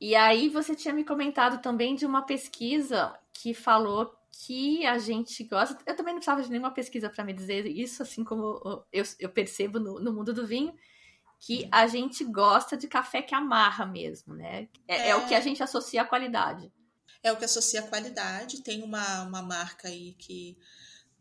[0.00, 5.42] E aí você tinha me comentado também de uma pesquisa que falou que a gente
[5.44, 5.78] gosta.
[5.86, 9.28] Eu também não precisava de nenhuma pesquisa para me dizer isso, assim como eu, eu
[9.28, 10.74] percebo no, no, mundo do vinho,
[11.40, 14.68] que a gente gosta de café que amarra mesmo, né?
[14.86, 15.08] É, é.
[15.10, 16.72] é o que a gente associa à qualidade.
[17.22, 18.62] É o que associa à qualidade.
[18.62, 20.56] Tem uma, uma marca aí que,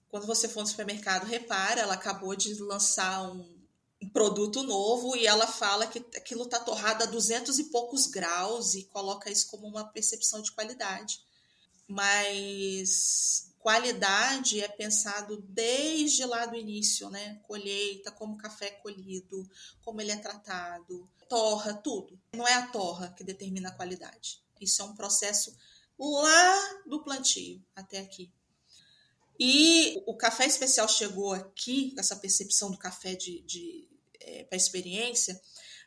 [0.09, 3.57] quando você for no supermercado, repara, ela acabou de lançar um,
[4.01, 8.75] um produto novo e ela fala que aquilo está torrado a 200 e poucos graus
[8.75, 11.19] e coloca isso como uma percepção de qualidade.
[11.87, 17.39] Mas qualidade é pensado desde lá do início, né?
[17.43, 19.49] Colheita, como o café é colhido,
[19.83, 22.19] como ele é tratado, torra, tudo.
[22.33, 24.41] Não é a torra que determina a qualidade.
[24.59, 25.55] Isso é um processo
[25.99, 28.31] lá do plantio até aqui.
[29.39, 33.87] E o café especial chegou aqui, essa percepção do café de, de
[34.19, 35.39] é, para experiência,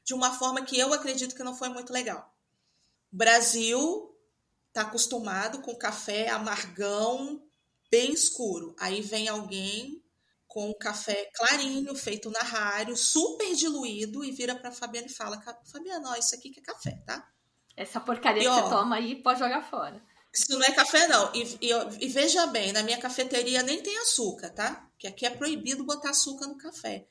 [0.05, 2.33] de uma forma que eu acredito que não foi muito legal.
[3.11, 4.10] Brasil
[4.71, 7.43] está acostumado com café amargão,
[7.91, 8.75] bem escuro.
[8.79, 10.03] Aí vem alguém
[10.47, 16.11] com café clarinho, feito na rádio, super diluído, e vira para Fabiana e fala: Fabiana,
[16.11, 17.29] ó, isso aqui que é café, tá?
[17.77, 20.03] Essa porcaria e, ó, que você toma aí pode jogar fora.
[20.33, 21.33] Isso não é café, não.
[21.35, 21.71] E, e,
[22.05, 24.89] e, veja bem, na minha cafeteria nem tem açúcar, tá?
[24.97, 27.07] Que aqui é proibido botar açúcar no café.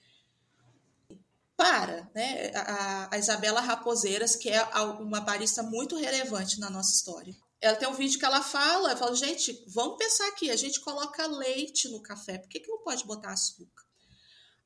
[1.57, 2.51] Para, né?
[2.55, 4.63] A, a Isabela Raposeiras, que é
[4.99, 7.35] uma barista muito relevante na nossa história.
[7.61, 11.25] Ela tem um vídeo que ela fala, fala, gente, vamos pensar aqui, a gente coloca
[11.27, 13.83] leite no café, por que, que não pode botar açúcar?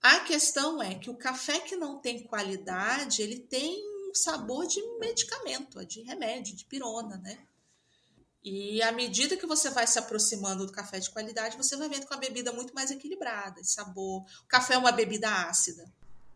[0.02, 4.82] A questão é que o café que não tem qualidade, ele tem um sabor de
[5.00, 7.40] medicamento, de remédio, de pirona, né?
[8.44, 12.06] E à medida que você vai se aproximando do café de qualidade, você vai vendo
[12.06, 14.26] com a bebida muito mais equilibrada, de sabor.
[14.44, 15.90] O café é uma bebida ácida.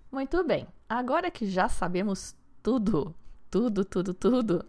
[0.10, 0.66] Muito bem.
[0.88, 3.14] Agora que já sabemos tudo,
[3.52, 4.66] tudo, tudo, tudo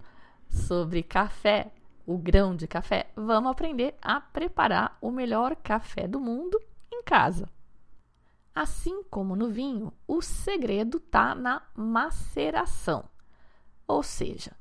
[0.50, 1.70] sobre café,
[2.08, 6.58] o grão de café, vamos aprender a preparar o melhor café do mundo
[6.90, 7.46] em casa.
[8.54, 13.04] Assim como no vinho, o segredo está na maceração.
[13.86, 14.56] Ou seja,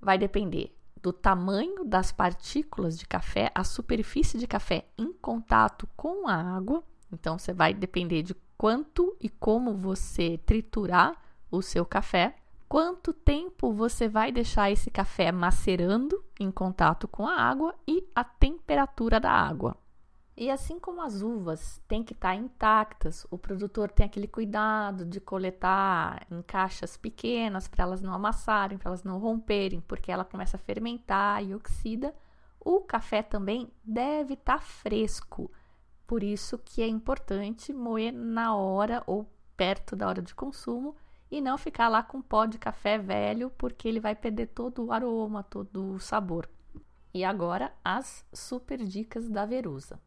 [0.00, 6.28] vai depender do tamanho das partículas de café, a superfície de café em contato com
[6.28, 6.84] a água.
[7.12, 12.36] Então, você vai depender de quanto e como você triturar o seu café,
[12.72, 18.24] quanto tempo você vai deixar esse café macerando em contato com a água e a
[18.24, 19.76] temperatura da água.
[20.34, 25.20] E assim como as uvas têm que estar intactas, o produtor tem aquele cuidado de
[25.20, 30.56] coletar em caixas pequenas para elas não amassarem, para elas não romperem, porque ela começa
[30.56, 32.14] a fermentar e oxida.
[32.58, 35.50] O café também deve estar fresco.
[36.06, 40.96] Por isso que é importante moer na hora ou perto da hora de consumo
[41.32, 44.92] e não ficar lá com pó de café velho, porque ele vai perder todo o
[44.92, 46.46] aroma, todo o sabor.
[47.14, 49.98] E agora as super dicas da Verusa.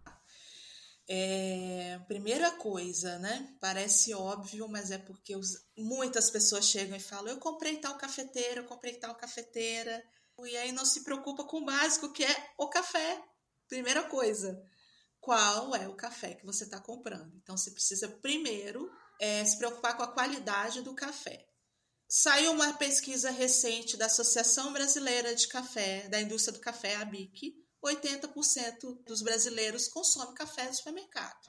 [1.10, 3.56] É, primeira coisa, né?
[3.60, 8.62] Parece óbvio, mas é porque os, muitas pessoas chegam e falam: Eu comprei tal cafeteira,
[8.62, 10.04] eu comprei tal cafeteira.
[10.44, 13.20] E aí não se preocupa com o básico, que é o café.
[13.68, 14.62] Primeira coisa,
[15.20, 17.36] qual é o café que você está comprando?
[17.42, 21.46] Então você precisa primeiro é, se preocupar com a qualidade do café.
[22.08, 27.56] Saiu uma pesquisa recente da Associação Brasileira de Café, da indústria do café, a ABIC,
[27.84, 31.48] 80% dos brasileiros consomem café do supermercado.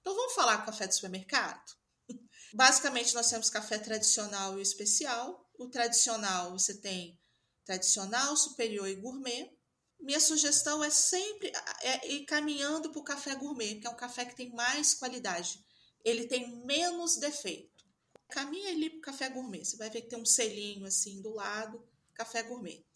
[0.00, 1.64] Então vamos falar café do supermercado?
[2.54, 5.48] Basicamente nós temos café tradicional e especial.
[5.58, 7.18] O tradicional você tem
[7.64, 9.50] tradicional, superior e gourmet.
[9.98, 11.52] Minha sugestão é sempre
[11.82, 15.58] é ir caminhando para o café gourmet, que é um café que tem mais qualidade.
[16.06, 17.84] Ele tem menos defeito.
[18.28, 19.64] Caminha ali pro café gourmet.
[19.64, 22.86] Você vai ver que tem um selinho assim do lado, café gourmet.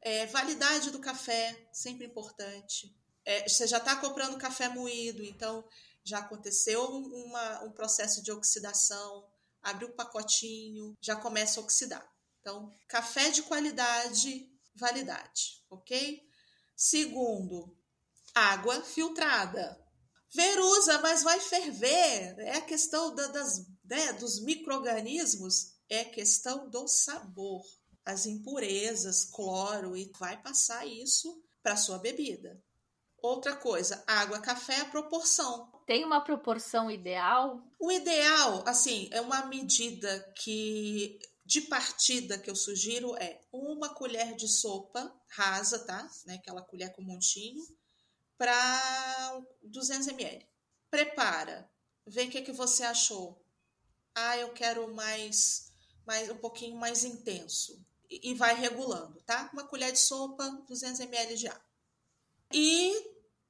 [0.00, 2.96] É, validade do café, sempre importante.
[3.26, 5.62] É, você já está comprando café moído, então
[6.02, 9.28] já aconteceu uma, um processo de oxidação,
[9.62, 12.10] abriu o pacotinho, já começa a oxidar.
[12.40, 16.26] Então, café de qualidade, validade, ok?
[16.74, 17.76] Segundo,
[18.34, 19.78] água filtrada.
[20.32, 22.38] Verusa, mas vai ferver.
[22.38, 27.62] É a questão da, das, né, dos micro-organismos, é questão do sabor.
[28.04, 32.62] As impurezas, cloro, e vai passar isso para sua bebida.
[33.22, 35.70] Outra coisa, água, café, a proporção.
[35.86, 37.62] Tem uma proporção ideal?
[37.78, 44.36] O ideal, assim, é uma medida que de partida que eu sugiro é uma colher
[44.36, 46.08] de sopa rasa, tá?
[46.24, 46.36] Né?
[46.36, 47.60] Aquela colher com montinho,
[48.40, 50.48] para 200 ml.
[50.90, 51.70] Prepara,
[52.06, 53.44] vê o que, que você achou.
[54.14, 55.70] Ah, eu quero mais,
[56.06, 57.78] mais um pouquinho mais intenso.
[58.08, 59.50] E, e vai regulando, tá?
[59.52, 61.70] Uma colher de sopa, 200 ml de água.
[62.50, 62.96] E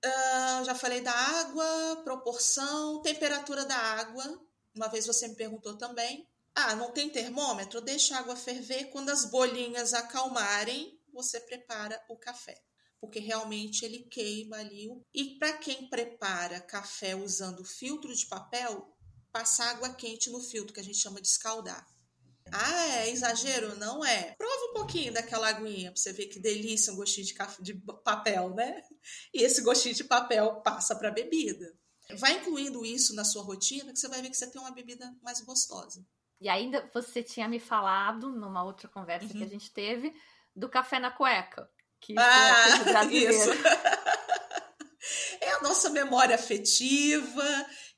[0.05, 4.44] uh, já falei da água, proporção, temperatura da água.
[4.74, 6.29] Uma vez você me perguntou também.
[6.53, 7.81] Ah, não tem termômetro?
[7.81, 8.87] Deixa a água ferver.
[8.87, 12.61] Quando as bolinhas acalmarem, você prepara o café.
[13.00, 14.90] Porque realmente ele queima ali.
[15.14, 18.94] E para quem prepara café usando filtro de papel,
[19.32, 21.86] passa água quente no filtro, que a gente chama de escaldar.
[22.52, 23.76] Ah, é exagero?
[23.76, 24.34] Não é.
[24.36, 27.74] Prova um pouquinho daquela aguinha pra você ver que delícia um gostinho de, café, de
[28.04, 28.82] papel, né?
[29.32, 31.72] E esse gostinho de papel passa para bebida.
[32.18, 35.14] Vai incluindo isso na sua rotina que você vai ver que você tem uma bebida
[35.22, 36.04] mais gostosa.
[36.40, 39.32] E ainda você tinha me falado numa outra conversa uhum.
[39.32, 39.48] que a uhum.
[39.48, 40.12] gente teve
[40.56, 41.70] do café na cueca.
[42.00, 43.50] Que ah, é isso.
[45.40, 47.44] é a nossa memória afetiva.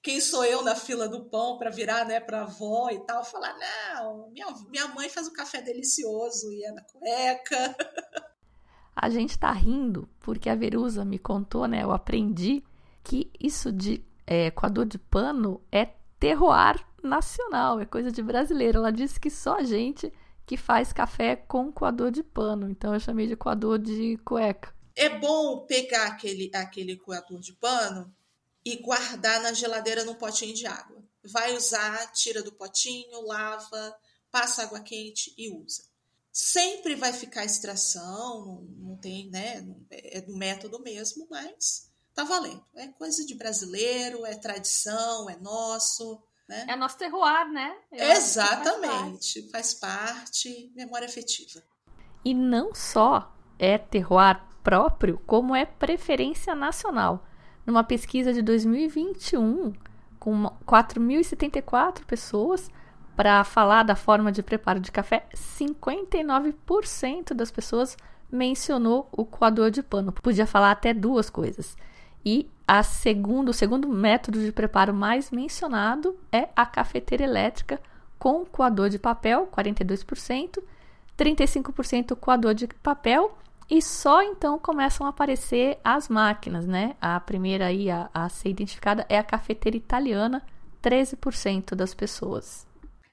[0.03, 3.57] Quem sou eu na fila do pão para virar, né, para avó e tal, falar:
[3.57, 7.77] "Não, minha, minha mãe faz um café delicioso e é na cueca".
[8.95, 11.83] A gente tá rindo porque a Verusa me contou, né?
[11.83, 12.63] Eu aprendi
[13.03, 15.89] que isso de é, coador de pano é
[16.21, 18.79] terroir nacional, é coisa de brasileiro.
[18.79, 20.13] Ela disse que só a gente
[20.53, 22.69] que faz café com coador de pano.
[22.69, 24.75] Então eu chamei de coador de cueca.
[24.95, 28.15] É bom pegar aquele, aquele coador de pano
[28.63, 31.03] e guardar na geladeira num potinho de água.
[31.25, 33.97] Vai usar, tira do potinho, lava,
[34.31, 35.85] passa água quente e usa.
[36.31, 39.67] Sempre vai ficar extração, não, não tem, né?
[39.91, 42.63] É do método mesmo, mas tá valendo.
[42.75, 46.23] É coisa de brasileiro, é tradição, é nosso.
[46.49, 46.67] Né?
[46.69, 47.75] É nosso terroir, né?
[47.91, 49.49] Eu Exatamente.
[49.51, 49.75] Faz parte.
[49.75, 51.63] faz parte, memória afetiva.
[52.25, 57.25] E não só é terroir próprio, como é preferência nacional.
[57.65, 59.73] Numa pesquisa de 2021,
[60.19, 62.71] com 4.074 pessoas,
[63.17, 67.97] para falar da forma de preparo de café, 59% das pessoas
[68.31, 70.13] mencionou o coador de pano.
[70.13, 71.77] Podia falar até duas coisas.
[72.25, 77.81] E a segundo, o segundo método de preparo mais mencionado é a cafeteira elétrica
[78.19, 80.63] com coador de papel, 42%,
[81.19, 83.37] 35% coador de papel
[83.69, 86.97] e só então começam a aparecer as máquinas, né?
[87.01, 90.45] A primeira aí a, a ser identificada é a cafeteira italiana,
[90.83, 92.67] 13% das pessoas.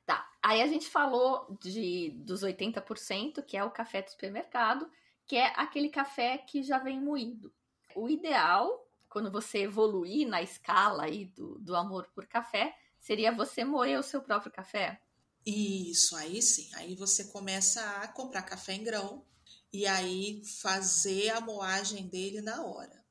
[0.05, 4.89] Tá, aí a gente falou de dos 80%, que é o café do supermercado,
[5.25, 7.51] que é aquele café que já vem moído.
[7.95, 8.69] O ideal
[9.09, 14.03] quando você evoluir na escala aí do, do amor por café, seria você moer o
[14.03, 15.01] seu próprio café?
[15.45, 16.69] Isso, aí sim.
[16.75, 19.25] Aí você começa a comprar café em grão
[19.73, 23.03] e aí fazer a moagem dele na hora.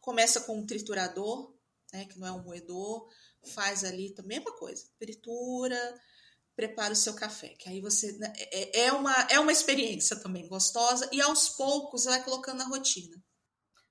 [0.00, 1.54] Começa com um triturador,
[1.92, 3.08] né, que não é um moedor,
[3.54, 6.00] faz ali a mesma coisa, tritura,
[6.56, 10.46] prepara o seu café, que aí você né, é, é, uma é uma experiência também
[10.46, 13.16] gostosa e aos poucos você vai colocando na rotina.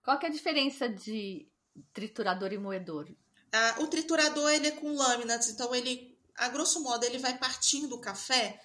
[0.03, 1.47] Qual que é a diferença de
[1.93, 3.09] triturador e moedor?
[3.51, 7.93] Ah, o triturador ele é com lâminas, então ele, a grosso modo, ele vai partindo
[7.95, 8.61] o café,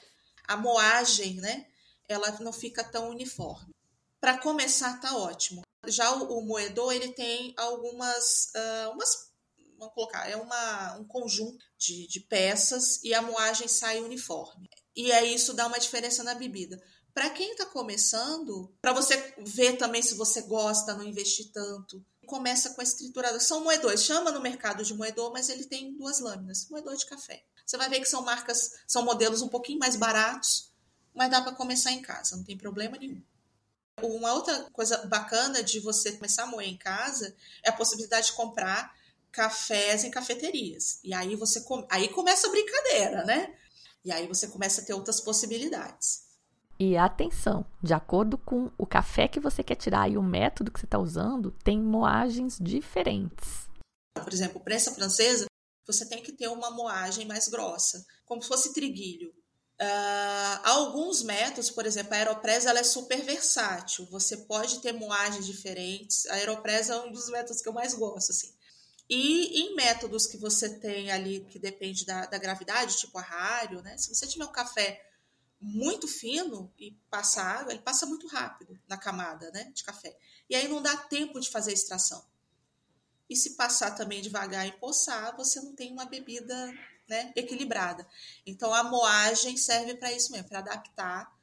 [0.48, 1.66] a moagem, né?
[2.08, 3.72] Ela não fica tão uniforme.
[4.20, 5.62] Para começar, tá ótimo.
[5.86, 9.30] Já o, o, moedor ele tem algumas, uh, umas,
[9.78, 14.68] vamos colocar, é uma, um conjunto de, de peças e a moagem sai uniforme.
[14.96, 16.82] E aí isso dá uma diferença na bebida.
[17.18, 22.70] Para quem está começando, para você ver também se você gosta, não investir tanto, começa
[22.70, 23.40] com esse triturador.
[23.40, 27.42] São moedores, chama no mercado de moedor, mas ele tem duas lâminas, moedor de café.
[27.66, 30.70] Você vai ver que são marcas, são modelos um pouquinho mais baratos,
[31.12, 33.20] mas dá para começar em casa, não tem problema nenhum.
[34.00, 38.34] Uma outra coisa bacana de você começar a moer em casa é a possibilidade de
[38.34, 38.96] comprar
[39.32, 41.00] cafés em cafeterias.
[41.02, 43.52] E aí você aí começa a brincadeira, né?
[44.04, 46.27] E aí você começa a ter outras possibilidades.
[46.80, 50.78] E atenção, de acordo com o café que você quer tirar e o método que
[50.78, 53.68] você está usando, tem moagens diferentes.
[54.14, 55.46] Por exemplo, prensa francesa,
[55.84, 59.30] você tem que ter uma moagem mais grossa, como se fosse triguilho.
[59.80, 64.06] Uh, alguns métodos, por exemplo, a Aeropress ela é super versátil.
[64.10, 66.26] Você pode ter moagens diferentes.
[66.26, 68.52] A Aeropress é um dos métodos que eu mais gosto, assim.
[69.08, 73.80] E em métodos que você tem ali que depende da, da gravidade, tipo a rário,
[73.82, 73.96] né?
[73.96, 75.00] Se você tiver um café
[75.60, 80.16] muito fino e passa água, ele passa muito rápido na camada né, de café.
[80.48, 82.24] E aí não dá tempo de fazer a extração.
[83.28, 86.72] E se passar também devagar e poçar, você não tem uma bebida
[87.08, 88.06] né, equilibrada.
[88.46, 91.36] Então a moagem serve para isso mesmo, para adaptar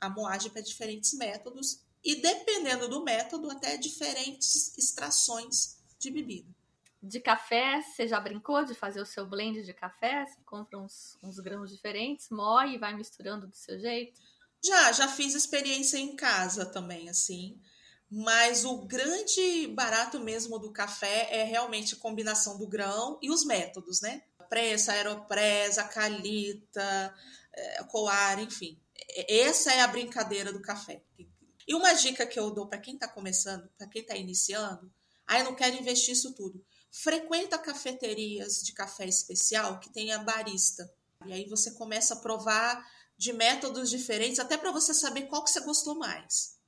[0.00, 6.61] a moagem para diferentes métodos e dependendo do método, até diferentes extrações de bebida
[7.02, 10.24] de café, você já brincou de fazer o seu blend de café?
[10.24, 14.20] Você compra uns, uns grãos diferentes, moe e vai misturando do seu jeito?
[14.64, 17.60] Já, já fiz experiência em casa também, assim.
[18.08, 23.44] Mas o grande barato mesmo do café é realmente a combinação do grão e os
[23.44, 24.22] métodos, né?
[24.48, 27.14] Prensa, aeropresa, calita,
[27.52, 28.78] é, coar, enfim.
[29.28, 31.02] Essa é a brincadeira do café.
[31.66, 34.92] E uma dica que eu dou para quem está começando, para quem está iniciando,
[35.26, 40.88] aí ah, não quero investir isso tudo frequenta cafeterias de café especial que tenha barista.
[41.26, 42.86] E aí você começa a provar
[43.16, 46.58] de métodos diferentes, até para você saber qual que você gostou mais.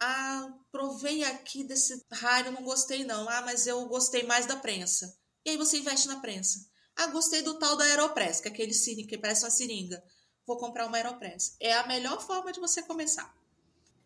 [0.00, 3.28] Ah, provei aqui desse raro, não gostei não.
[3.28, 5.14] Ah, mas eu gostei mais da prensa.
[5.44, 6.66] E aí você investe na prensa.
[6.96, 8.72] Ah, gostei do tal da Aeropress, que é aquele
[9.04, 10.02] que parece uma seringa.
[10.46, 11.56] Vou comprar uma Aeropress.
[11.60, 13.34] É a melhor forma de você começar.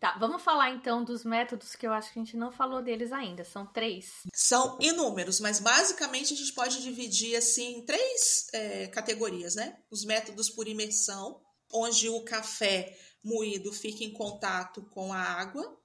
[0.05, 3.11] Tá, vamos falar então dos métodos que eu acho que a gente não falou deles
[3.11, 3.43] ainda.
[3.43, 4.21] São três.
[4.35, 9.79] São inúmeros, mas basicamente a gente pode dividir assim em três é, categorias, né?
[9.89, 11.41] Os métodos por imersão,
[11.73, 15.75] onde o café moído fica em contato com a água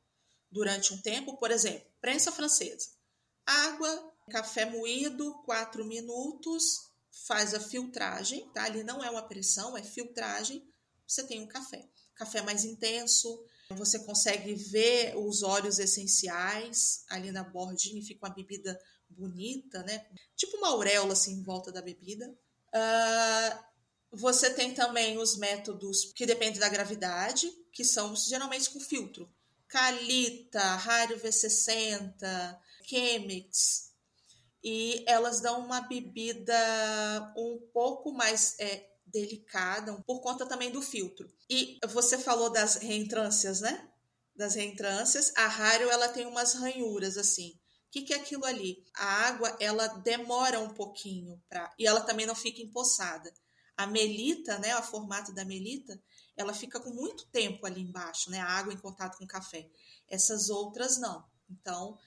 [0.52, 1.38] durante um tempo.
[1.38, 2.90] Por exemplo, prensa francesa.
[3.46, 6.90] Água, café moído, quatro minutos,
[7.26, 8.64] faz a filtragem, tá?
[8.64, 10.62] Ali não é uma pressão, é filtragem.
[11.06, 11.88] Você tem um café.
[12.14, 13.42] Café mais intenso,
[13.74, 20.06] você consegue ver os óleos essenciais ali na bordinha, fica uma bebida bonita, né?
[20.36, 22.28] Tipo uma auréola assim em volta da bebida.
[22.74, 23.70] Uh,
[24.12, 29.32] você tem também os métodos que dependem da gravidade, que são geralmente com filtro.
[29.68, 33.92] Calita, Rario V60, Chemex.
[34.62, 41.30] E elas dão uma bebida um pouco mais é, delicada, por conta também do filtro.
[41.48, 43.88] E você falou das reentrâncias, né?
[44.34, 45.32] Das reentrâncias.
[45.36, 47.50] A Rario, ela tem umas ranhuras, assim.
[47.50, 48.84] O que, que é aquilo ali?
[48.94, 53.32] A água, ela demora um pouquinho para e ela também não fica empoçada.
[53.76, 56.00] A melita, né, o formato da melita,
[56.36, 59.68] ela fica com muito tempo ali embaixo, né, a água em contato com o café.
[60.08, 61.24] Essas outras não.
[61.50, 61.98] Então,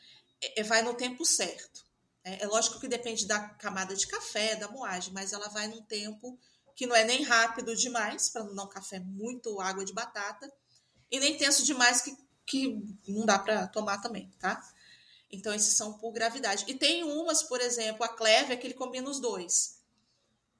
[0.41, 1.83] é, é vai no tempo certo.
[2.23, 5.81] É, é lógico que depende da camada de café, da moagem, mas ela vai num
[5.81, 6.39] tempo
[6.75, 10.51] que não é nem rápido demais, para não dar um café muito água de batata,
[11.11, 14.61] e nem tenso demais que, que não dá para tomar também, tá?
[15.31, 16.63] Então, esses são por gravidade.
[16.67, 19.79] E tem umas, por exemplo, a Cleve, que ele combina os dois.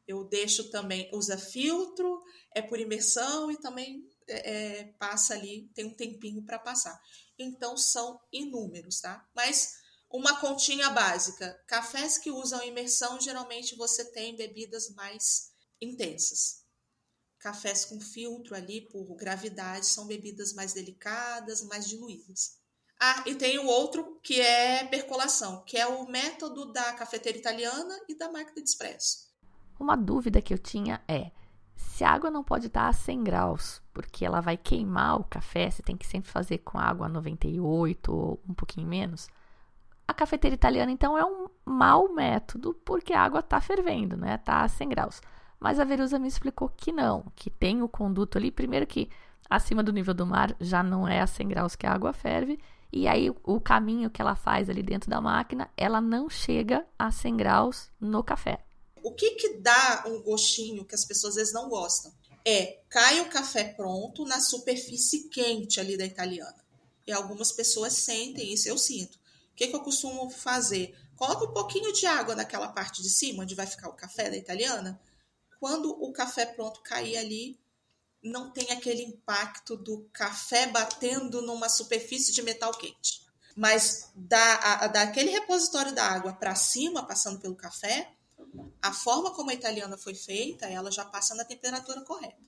[0.08, 5.86] Eu deixo também, usa filtro, é por imersão e também é, é passa ali, tem
[5.86, 7.00] um tempinho para passar.
[7.38, 9.26] Então, são inúmeros, tá?
[9.36, 11.60] Mas uma continha básica.
[11.68, 15.53] Cafés que usam imersão, geralmente você tem bebidas mais
[15.84, 16.64] intensas.
[17.40, 22.58] Cafés com filtro ali por gravidade são bebidas mais delicadas, mais diluídas.
[23.00, 28.00] Ah, e tem o outro que é percolação, que é o método da cafeteira italiana
[28.08, 29.30] e da máquina de expresso.
[29.78, 31.32] Uma dúvida que eu tinha é:
[31.76, 35.70] se a água não pode estar a 100 graus, porque ela vai queimar o café,
[35.70, 39.28] você tem que sempre fazer com água a 98 ou um pouquinho menos.
[40.08, 44.36] A cafeteira italiana, então, é um mau método, porque a água está fervendo, né?
[44.36, 45.22] Está a 100 graus.
[45.64, 49.10] Mas a Verusa me explicou que não, que tem o conduto ali, primeiro que
[49.50, 52.60] acima do nível do mar já não é a 100 graus que a água ferve,
[52.92, 57.10] e aí o caminho que ela faz ali dentro da máquina, ela não chega a
[57.10, 58.60] 100 graus no café.
[59.02, 62.12] O que que dá um gostinho que as pessoas às vezes não gostam?
[62.44, 66.62] É, cai o café pronto na superfície quente ali da italiana.
[67.08, 69.16] E algumas pessoas sentem isso, eu sinto.
[69.16, 70.94] O que, que eu costumo fazer?
[71.16, 74.36] Coloca um pouquinho de água naquela parte de cima, onde vai ficar o café da
[74.36, 75.00] italiana,
[75.64, 77.58] quando o café pronto cair ali,
[78.22, 83.22] não tem aquele impacto do café batendo numa superfície de metal quente.
[83.56, 88.12] Mas da, a, daquele repositório da água para cima, passando pelo café,
[88.82, 92.44] a forma como a italiana foi feita, ela já passa na temperatura correta.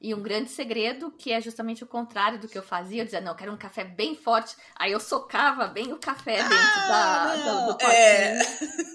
[0.00, 3.20] E um grande segredo, que é justamente o contrário do que eu fazia, eu dizia,
[3.20, 4.54] não, eu quero um café bem forte.
[4.74, 8.38] Aí eu socava bem o café dentro ah, da, do, do É.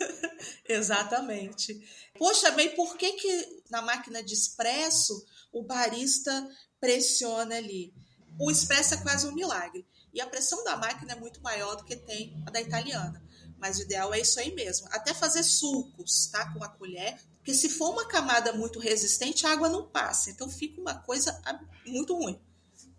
[0.69, 1.81] Exatamente.
[2.17, 6.47] Poxa, bem, por que, que na máquina de expresso o barista
[6.79, 7.93] pressiona ali?
[8.39, 9.87] O expresso é quase um milagre.
[10.13, 13.23] E a pressão da máquina é muito maior do que tem a da italiana.
[13.57, 14.87] Mas o ideal é isso aí mesmo.
[14.91, 16.51] Até fazer sucos, tá?
[16.53, 17.19] Com a colher.
[17.41, 20.29] Porque se for uma camada muito resistente, a água não passa.
[20.29, 21.41] Então fica uma coisa
[21.87, 22.39] muito ruim.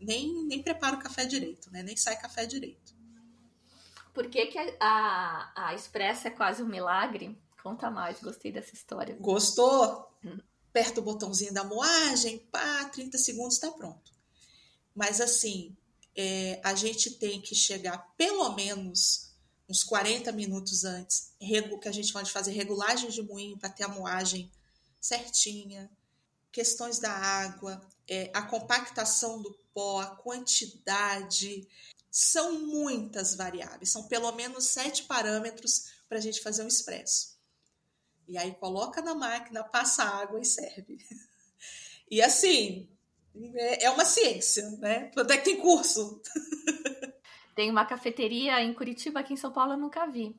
[0.00, 1.80] Nem, nem prepara o café direito, né?
[1.84, 2.92] Nem sai café direito.
[4.12, 7.40] Por que, que a, a, a expressa é quase um milagre?
[7.62, 9.16] Conta mais, gostei dessa história.
[9.20, 10.12] Gostou?
[10.24, 10.38] Hum.
[10.70, 14.12] Aperta o botãozinho da moagem, pá, 30 segundos está pronto.
[14.92, 15.76] Mas assim,
[16.16, 19.31] é, a gente tem que chegar pelo menos
[19.72, 21.32] uns 40 minutos antes,
[21.80, 24.52] que a gente pode fazer regulagem de moinho para ter a moagem
[25.00, 25.90] certinha,
[26.52, 31.66] questões da água, é, a compactação do pó, a quantidade,
[32.10, 37.38] são muitas variáveis, são pelo menos sete parâmetros para a gente fazer um expresso.
[38.28, 40.98] E aí coloca na máquina, passa água e serve.
[42.10, 42.86] E assim,
[43.54, 45.10] é, é uma ciência, né?
[45.14, 46.20] Quanto é que tem curso?
[47.54, 50.34] Tem uma cafeteria em Curitiba, aqui em São Paulo eu nunca vi.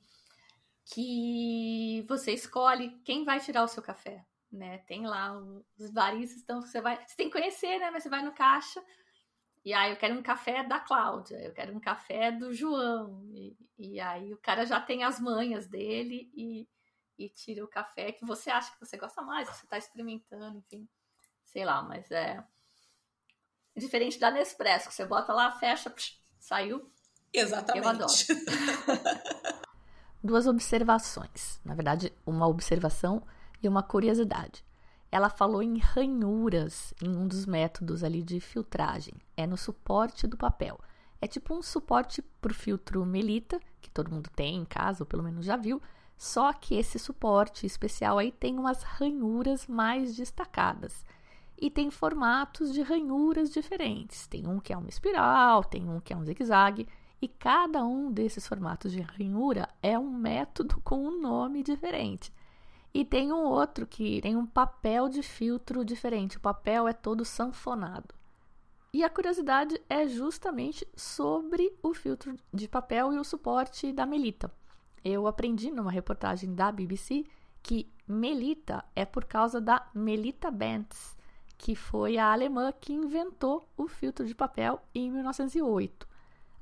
[0.85, 4.79] Que você escolhe quem vai tirar o seu café, né?
[4.79, 5.33] Tem lá
[5.77, 6.97] os baristas, então você vai.
[7.07, 7.89] Você tem que conhecer, né?
[7.91, 8.83] Mas você vai no caixa.
[9.63, 13.23] E aí eu quero um café da Cláudia, eu quero um café do João.
[13.31, 16.67] E, e aí o cara já tem as manhas dele e,
[17.17, 20.87] e tira o café que você acha que você gosta mais, você está experimentando, enfim.
[21.45, 22.43] Sei lá, mas é.
[23.75, 26.92] Diferente da Nespresso, que você bota lá, fecha, psh, saiu,
[27.33, 27.83] Exatamente.
[27.83, 28.13] Eu adoro.
[30.23, 31.59] Duas observações.
[31.65, 33.23] Na verdade, uma observação
[33.61, 34.63] e uma curiosidade.
[35.11, 39.13] Ela falou em ranhuras em um dos métodos ali de filtragem.
[39.35, 40.79] É no suporte do papel.
[41.21, 45.05] É tipo um suporte para o filtro Melita, que todo mundo tem em casa, ou
[45.05, 45.81] pelo menos já viu.
[46.17, 51.05] Só que esse suporte especial aí tem umas ranhuras mais destacadas.
[51.57, 54.25] E tem formatos de ranhuras diferentes.
[54.27, 56.87] Tem um que é uma espiral, tem um que é um zigue-zague.
[57.23, 62.33] E cada um desses formatos de ranhura é um método com um nome diferente.
[62.93, 66.35] E tem um outro que tem um papel de filtro diferente.
[66.35, 68.13] O papel é todo sanfonado.
[68.91, 74.51] E a curiosidade é justamente sobre o filtro de papel e o suporte da Melita.
[75.01, 77.23] Eu aprendi numa reportagem da BBC
[77.61, 81.17] que Melita é por causa da Melita Benz,
[81.57, 86.11] que foi a alemã que inventou o filtro de papel em 1908.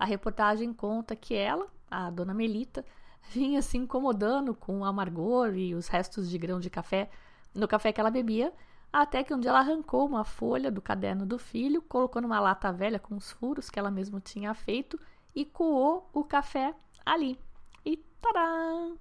[0.01, 2.83] A reportagem conta que ela, a dona Melita,
[3.29, 7.07] vinha se incomodando com o amargor e os restos de grão de café
[7.53, 8.51] no café que ela bebia,
[8.91, 12.73] até que um dia ela arrancou uma folha do caderno do filho, colocou numa lata
[12.73, 14.99] velha com os furos que ela mesma tinha feito
[15.35, 16.73] e coou o café
[17.05, 17.37] ali.
[17.85, 18.93] E tará!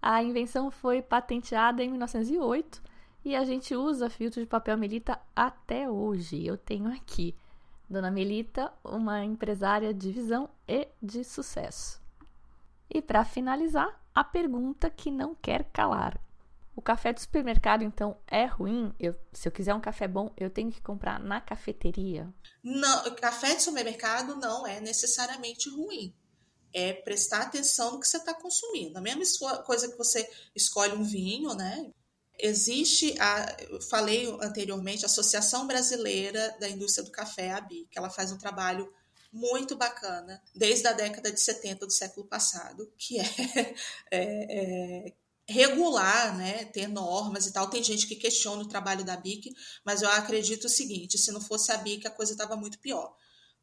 [0.00, 2.80] A invenção foi patenteada em 1908
[3.24, 6.46] e a gente usa filtro de papel Melita até hoje.
[6.46, 7.34] Eu tenho aqui.
[7.88, 12.00] Dona Melita, uma empresária de visão e de sucesso.
[12.90, 16.20] E para finalizar, a pergunta que não quer calar.
[16.76, 18.94] O café do supermercado, então, é ruim?
[19.00, 22.32] Eu, se eu quiser um café bom, eu tenho que comprar na cafeteria?
[22.62, 26.14] Não, café de supermercado não é necessariamente ruim.
[26.72, 28.96] É prestar atenção no que você está consumindo.
[28.98, 31.90] A mesma coisa que você escolhe um vinho, né?
[32.38, 33.56] Existe a,
[33.90, 38.38] falei anteriormente, a Associação Brasileira da Indústria do Café, a ABI, que ela faz um
[38.38, 38.92] trabalho
[39.32, 43.24] muito bacana desde a década de 70 do século passado, que é,
[44.10, 45.12] é, é
[45.48, 47.68] regular, né, ter normas e tal.
[47.68, 51.40] Tem gente que questiona o trabalho da BIC, mas eu acredito o seguinte: se não
[51.40, 53.14] fosse a BIC, a coisa estava muito pior.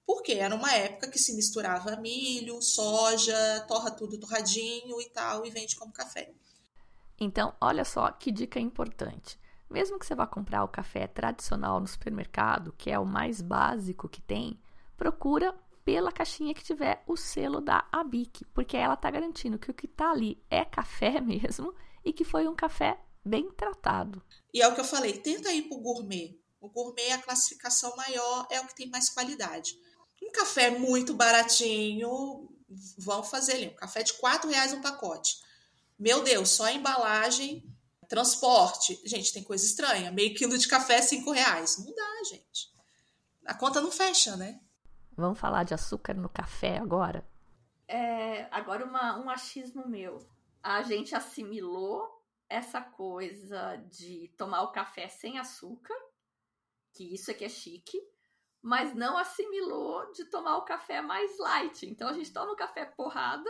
[0.06, 5.50] Porque era uma época que se misturava milho, soja, torra tudo torradinho e tal, e
[5.50, 6.32] vende como café.
[7.20, 9.40] Então, olha só que dica importante.
[9.70, 14.08] Mesmo que você vá comprar o café tradicional no supermercado, que é o mais básico
[14.08, 14.60] que tem,
[14.96, 15.54] procura
[15.84, 19.86] pela caixinha que tiver o selo da Abic, porque ela está garantindo que o que
[19.86, 24.22] está ali é café mesmo e que foi um café bem tratado.
[24.54, 26.40] E é o que eu falei, tenta ir para o gourmet.
[26.60, 29.78] O gourmet, a classificação maior é o que tem mais qualidade.
[30.24, 32.50] Um café muito baratinho,
[32.98, 35.36] vão fazer ali, um café de R$ reais um pacote.
[35.98, 37.64] Meu Deus, só a embalagem,
[38.08, 39.00] transporte.
[39.06, 40.12] Gente, tem coisa estranha.
[40.12, 41.78] Meio quilo de café, cinco reais.
[41.78, 42.74] Não dá, gente.
[43.46, 44.60] A conta não fecha, né?
[45.16, 47.26] Vamos falar de açúcar no café agora?
[47.88, 50.20] É, agora uma, um achismo meu.
[50.62, 52.16] A gente assimilou
[52.50, 55.96] essa coisa de tomar o café sem açúcar,
[56.94, 58.00] que isso aqui é chique,
[58.62, 61.86] mas não assimilou de tomar o café mais light.
[61.86, 63.50] Então a gente toma o café porrada,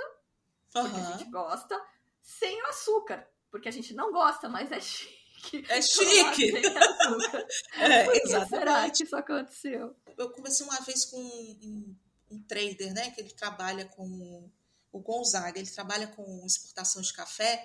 [0.71, 1.07] porque uhum.
[1.07, 1.81] a gente gosta,
[2.25, 5.63] sem o açúcar, porque a gente não gosta, mas é chique.
[5.69, 6.51] É chique!
[7.77, 9.95] é, Por que será que isso aconteceu?
[10.17, 11.95] Eu comecei uma vez com um,
[12.31, 14.49] um trader, né, que ele trabalha com
[14.91, 17.63] o Gonzaga, ele trabalha com exportação de café,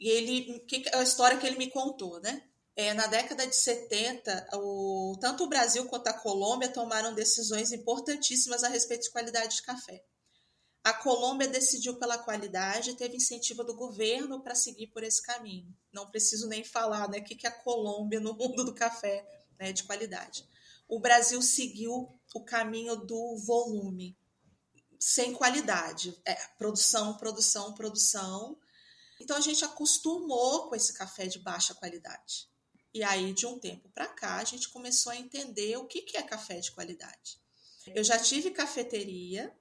[0.00, 2.42] e ele, que, a história que ele me contou, né?
[2.74, 8.64] É, na década de 70, o, tanto o Brasil quanto a Colômbia tomaram decisões importantíssimas
[8.64, 10.02] a respeito de qualidade de café.
[10.84, 15.72] A Colômbia decidiu pela qualidade e teve incentivo do governo para seguir por esse caminho.
[15.92, 19.24] Não preciso nem falar né, o que é a Colômbia no mundo do café
[19.60, 20.44] né, de qualidade.
[20.88, 24.18] O Brasil seguiu o caminho do volume,
[24.98, 26.20] sem qualidade.
[26.26, 28.58] É, produção, produção, produção.
[29.20, 32.50] Então a gente acostumou com esse café de baixa qualidade.
[32.92, 36.22] E aí, de um tempo para cá, a gente começou a entender o que é
[36.22, 37.40] café de qualidade.
[37.86, 39.56] Eu já tive cafeteria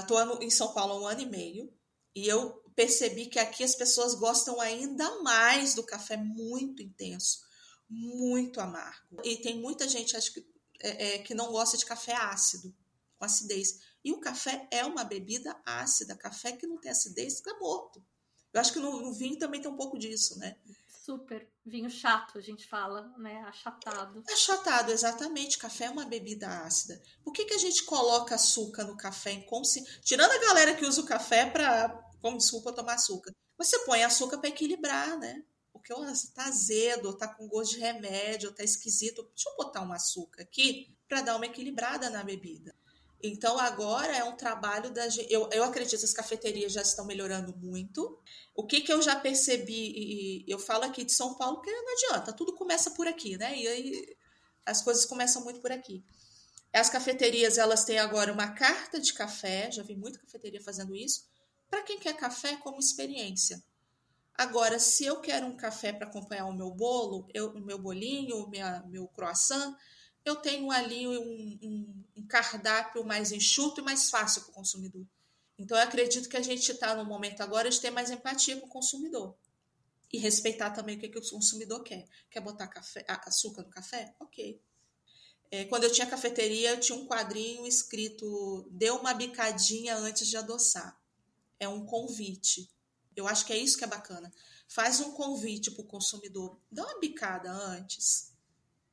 [0.00, 1.72] Estou uh, em São Paulo há um ano e meio
[2.14, 7.40] e eu percebi que aqui as pessoas gostam ainda mais do café muito intenso,
[7.88, 9.20] muito amargo.
[9.24, 10.46] E tem muita gente acho que,
[10.80, 12.74] é, é, que não gosta de café ácido,
[13.18, 13.80] com acidez.
[14.04, 16.14] E o café é uma bebida ácida.
[16.14, 18.04] Café que não tem acidez fica morto.
[18.52, 20.56] Eu acho que no, no vinho também tem um pouco disso, né?
[21.04, 21.50] Super.
[21.66, 23.42] Vinho chato, a gente fala, né?
[23.48, 24.22] Achatado.
[24.30, 25.58] Achatado, exatamente.
[25.58, 27.02] Café é uma bebida ácida.
[27.24, 29.44] Por que, que a gente coloca açúcar no café?
[30.04, 31.88] Tirando a galera que usa o café para,
[32.22, 33.32] como desculpa, tomar açúcar.
[33.58, 35.42] Você põe açúcar para equilibrar, né?
[35.72, 39.24] Porque ó, tá azedo, tá com gosto de remédio, tá esquisito.
[39.34, 42.76] Deixa eu botar um açúcar aqui para dar uma equilibrada na bebida.
[43.20, 45.32] Então agora é um trabalho da gente.
[45.32, 48.20] Eu, eu acredito que as cafeterias já estão melhorando muito.
[48.56, 49.92] O que, que eu já percebi,
[50.42, 53.54] e eu falo aqui de São Paulo, que não adianta, tudo começa por aqui, né?
[53.56, 54.16] E aí
[54.64, 56.02] as coisas começam muito por aqui.
[56.72, 61.24] As cafeterias elas têm agora uma carta de café, já vi muita cafeteria fazendo isso,
[61.68, 63.62] para quem quer café como experiência.
[64.34, 68.82] Agora, se eu quero um café para acompanhar o meu bolo, o meu bolinho, minha,
[68.86, 69.74] meu croissant,
[70.24, 75.06] eu tenho ali um, um, um cardápio mais enxuto e mais fácil para o consumidor.
[75.58, 78.66] Então, eu acredito que a gente está no momento agora de ter mais empatia com
[78.66, 79.36] o consumidor.
[80.12, 82.06] E respeitar também o que, que o consumidor quer.
[82.30, 84.14] Quer botar café, açúcar no café?
[84.20, 84.60] Ok.
[85.50, 90.36] É, quando eu tinha cafeteria, eu tinha um quadrinho escrito Dê uma bicadinha antes de
[90.36, 90.98] adoçar.
[91.58, 92.70] É um convite.
[93.14, 94.32] Eu acho que é isso que é bacana.
[94.68, 96.60] Faz um convite para o consumidor.
[96.70, 98.32] Dá uma bicada antes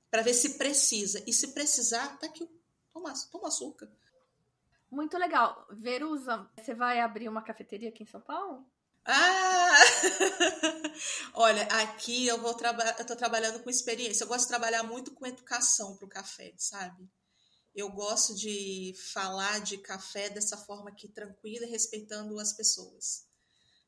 [0.09, 1.23] para ver se precisa.
[1.25, 2.47] E se precisar, tá aqui,
[2.93, 3.91] toma, toma açúcar.
[4.93, 5.65] Muito legal.
[5.71, 8.63] Verusa, você vai abrir uma cafeteria aqui em São Paulo?
[9.03, 9.79] Ah!
[11.33, 14.23] Olha, aqui eu vou trabalhar, eu tô trabalhando com experiência.
[14.23, 17.09] Eu gosto de trabalhar muito com educação para o café, sabe?
[17.73, 23.25] Eu gosto de falar de café dessa forma aqui tranquila respeitando as pessoas.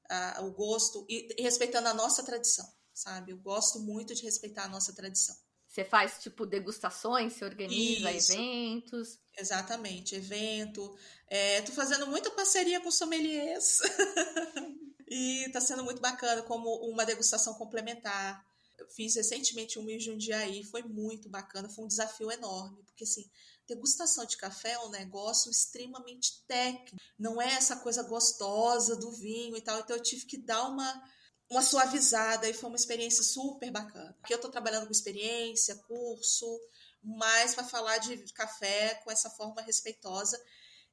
[0.09, 3.31] Ah, o gosto e respeitando a nossa tradição, sabe?
[3.31, 5.35] Eu gosto muito de respeitar a nossa tradição.
[5.75, 8.31] Você faz tipo degustações, você organiza Isso.
[8.31, 9.19] eventos.
[9.37, 10.97] Exatamente, evento.
[11.27, 13.79] É, tô fazendo muita parceria com sommeliers.
[15.05, 18.41] e tá sendo muito bacana como uma degustação complementar.
[18.77, 23.29] Eu fiz recentemente um em Jundiaí, foi muito bacana, foi um desafio enorme, porque assim,
[23.67, 29.57] degustação de café é um negócio extremamente técnico, não é essa coisa gostosa do vinho
[29.57, 31.03] e tal, então eu tive que dar uma
[31.49, 34.15] uma suavizada e foi uma experiência super bacana.
[34.23, 36.59] Aqui eu estou trabalhando com experiência, curso,
[37.03, 40.41] mas para falar de café com essa forma respeitosa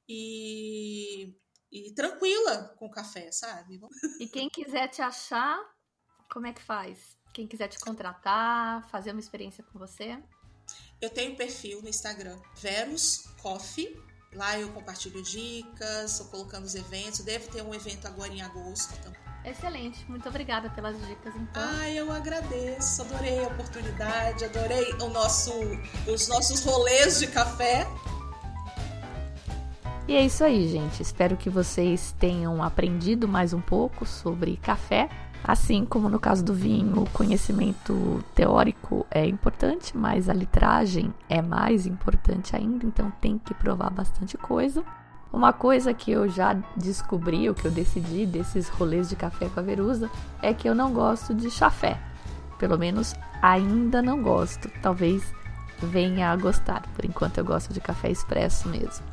[0.08, 1.34] e,
[1.70, 3.80] e tranquila com o café, sabe?
[4.20, 5.58] E quem quiser te achar,
[6.30, 7.16] como é que faz?
[7.32, 10.22] Quem quiser te contratar, fazer uma experiência com você?
[11.00, 13.98] Eu tenho um perfil no Instagram, Verus Coffee.
[14.34, 17.20] Lá eu compartilho dicas, estou colocando os eventos.
[17.20, 21.62] Deve ter um evento agora em agosto também Excelente, muito obrigada pelas dicas, então.
[21.62, 25.52] Ah, eu agradeço, adorei a oportunidade, adorei o nosso,
[26.06, 27.86] os nossos rolês de café.
[30.06, 31.02] E é isso aí, gente.
[31.02, 35.08] Espero que vocês tenham aprendido mais um pouco sobre café.
[35.44, 41.42] Assim como no caso do vinho, o conhecimento teórico é importante, mas a litragem é
[41.42, 44.84] mais importante ainda, então tem que provar bastante coisa.
[45.32, 49.60] Uma coisa que eu já descobri, o que eu decidi desses rolês de café com
[49.60, 50.10] a Verusa,
[50.42, 51.98] é que eu não gosto de chafé.
[52.58, 54.70] Pelo menos ainda não gosto.
[54.82, 55.34] Talvez
[55.82, 56.82] venha a gostar.
[56.94, 59.04] Por enquanto eu gosto de café expresso mesmo.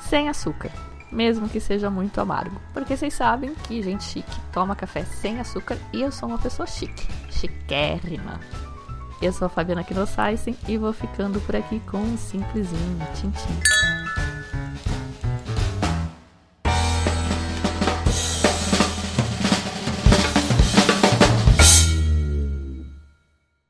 [0.00, 0.70] Sem açúcar.
[1.10, 2.60] mesmo que seja muito amargo.
[2.72, 6.66] Porque vocês sabem que gente chique toma café sem açúcar e eu sou uma pessoa
[6.66, 8.40] chique, chiquérrima.
[9.22, 12.98] Eu sou a Fabiana Knossaisen e vou ficando por aqui com um simplesinho.
[13.14, 14.03] Tchim, tchim.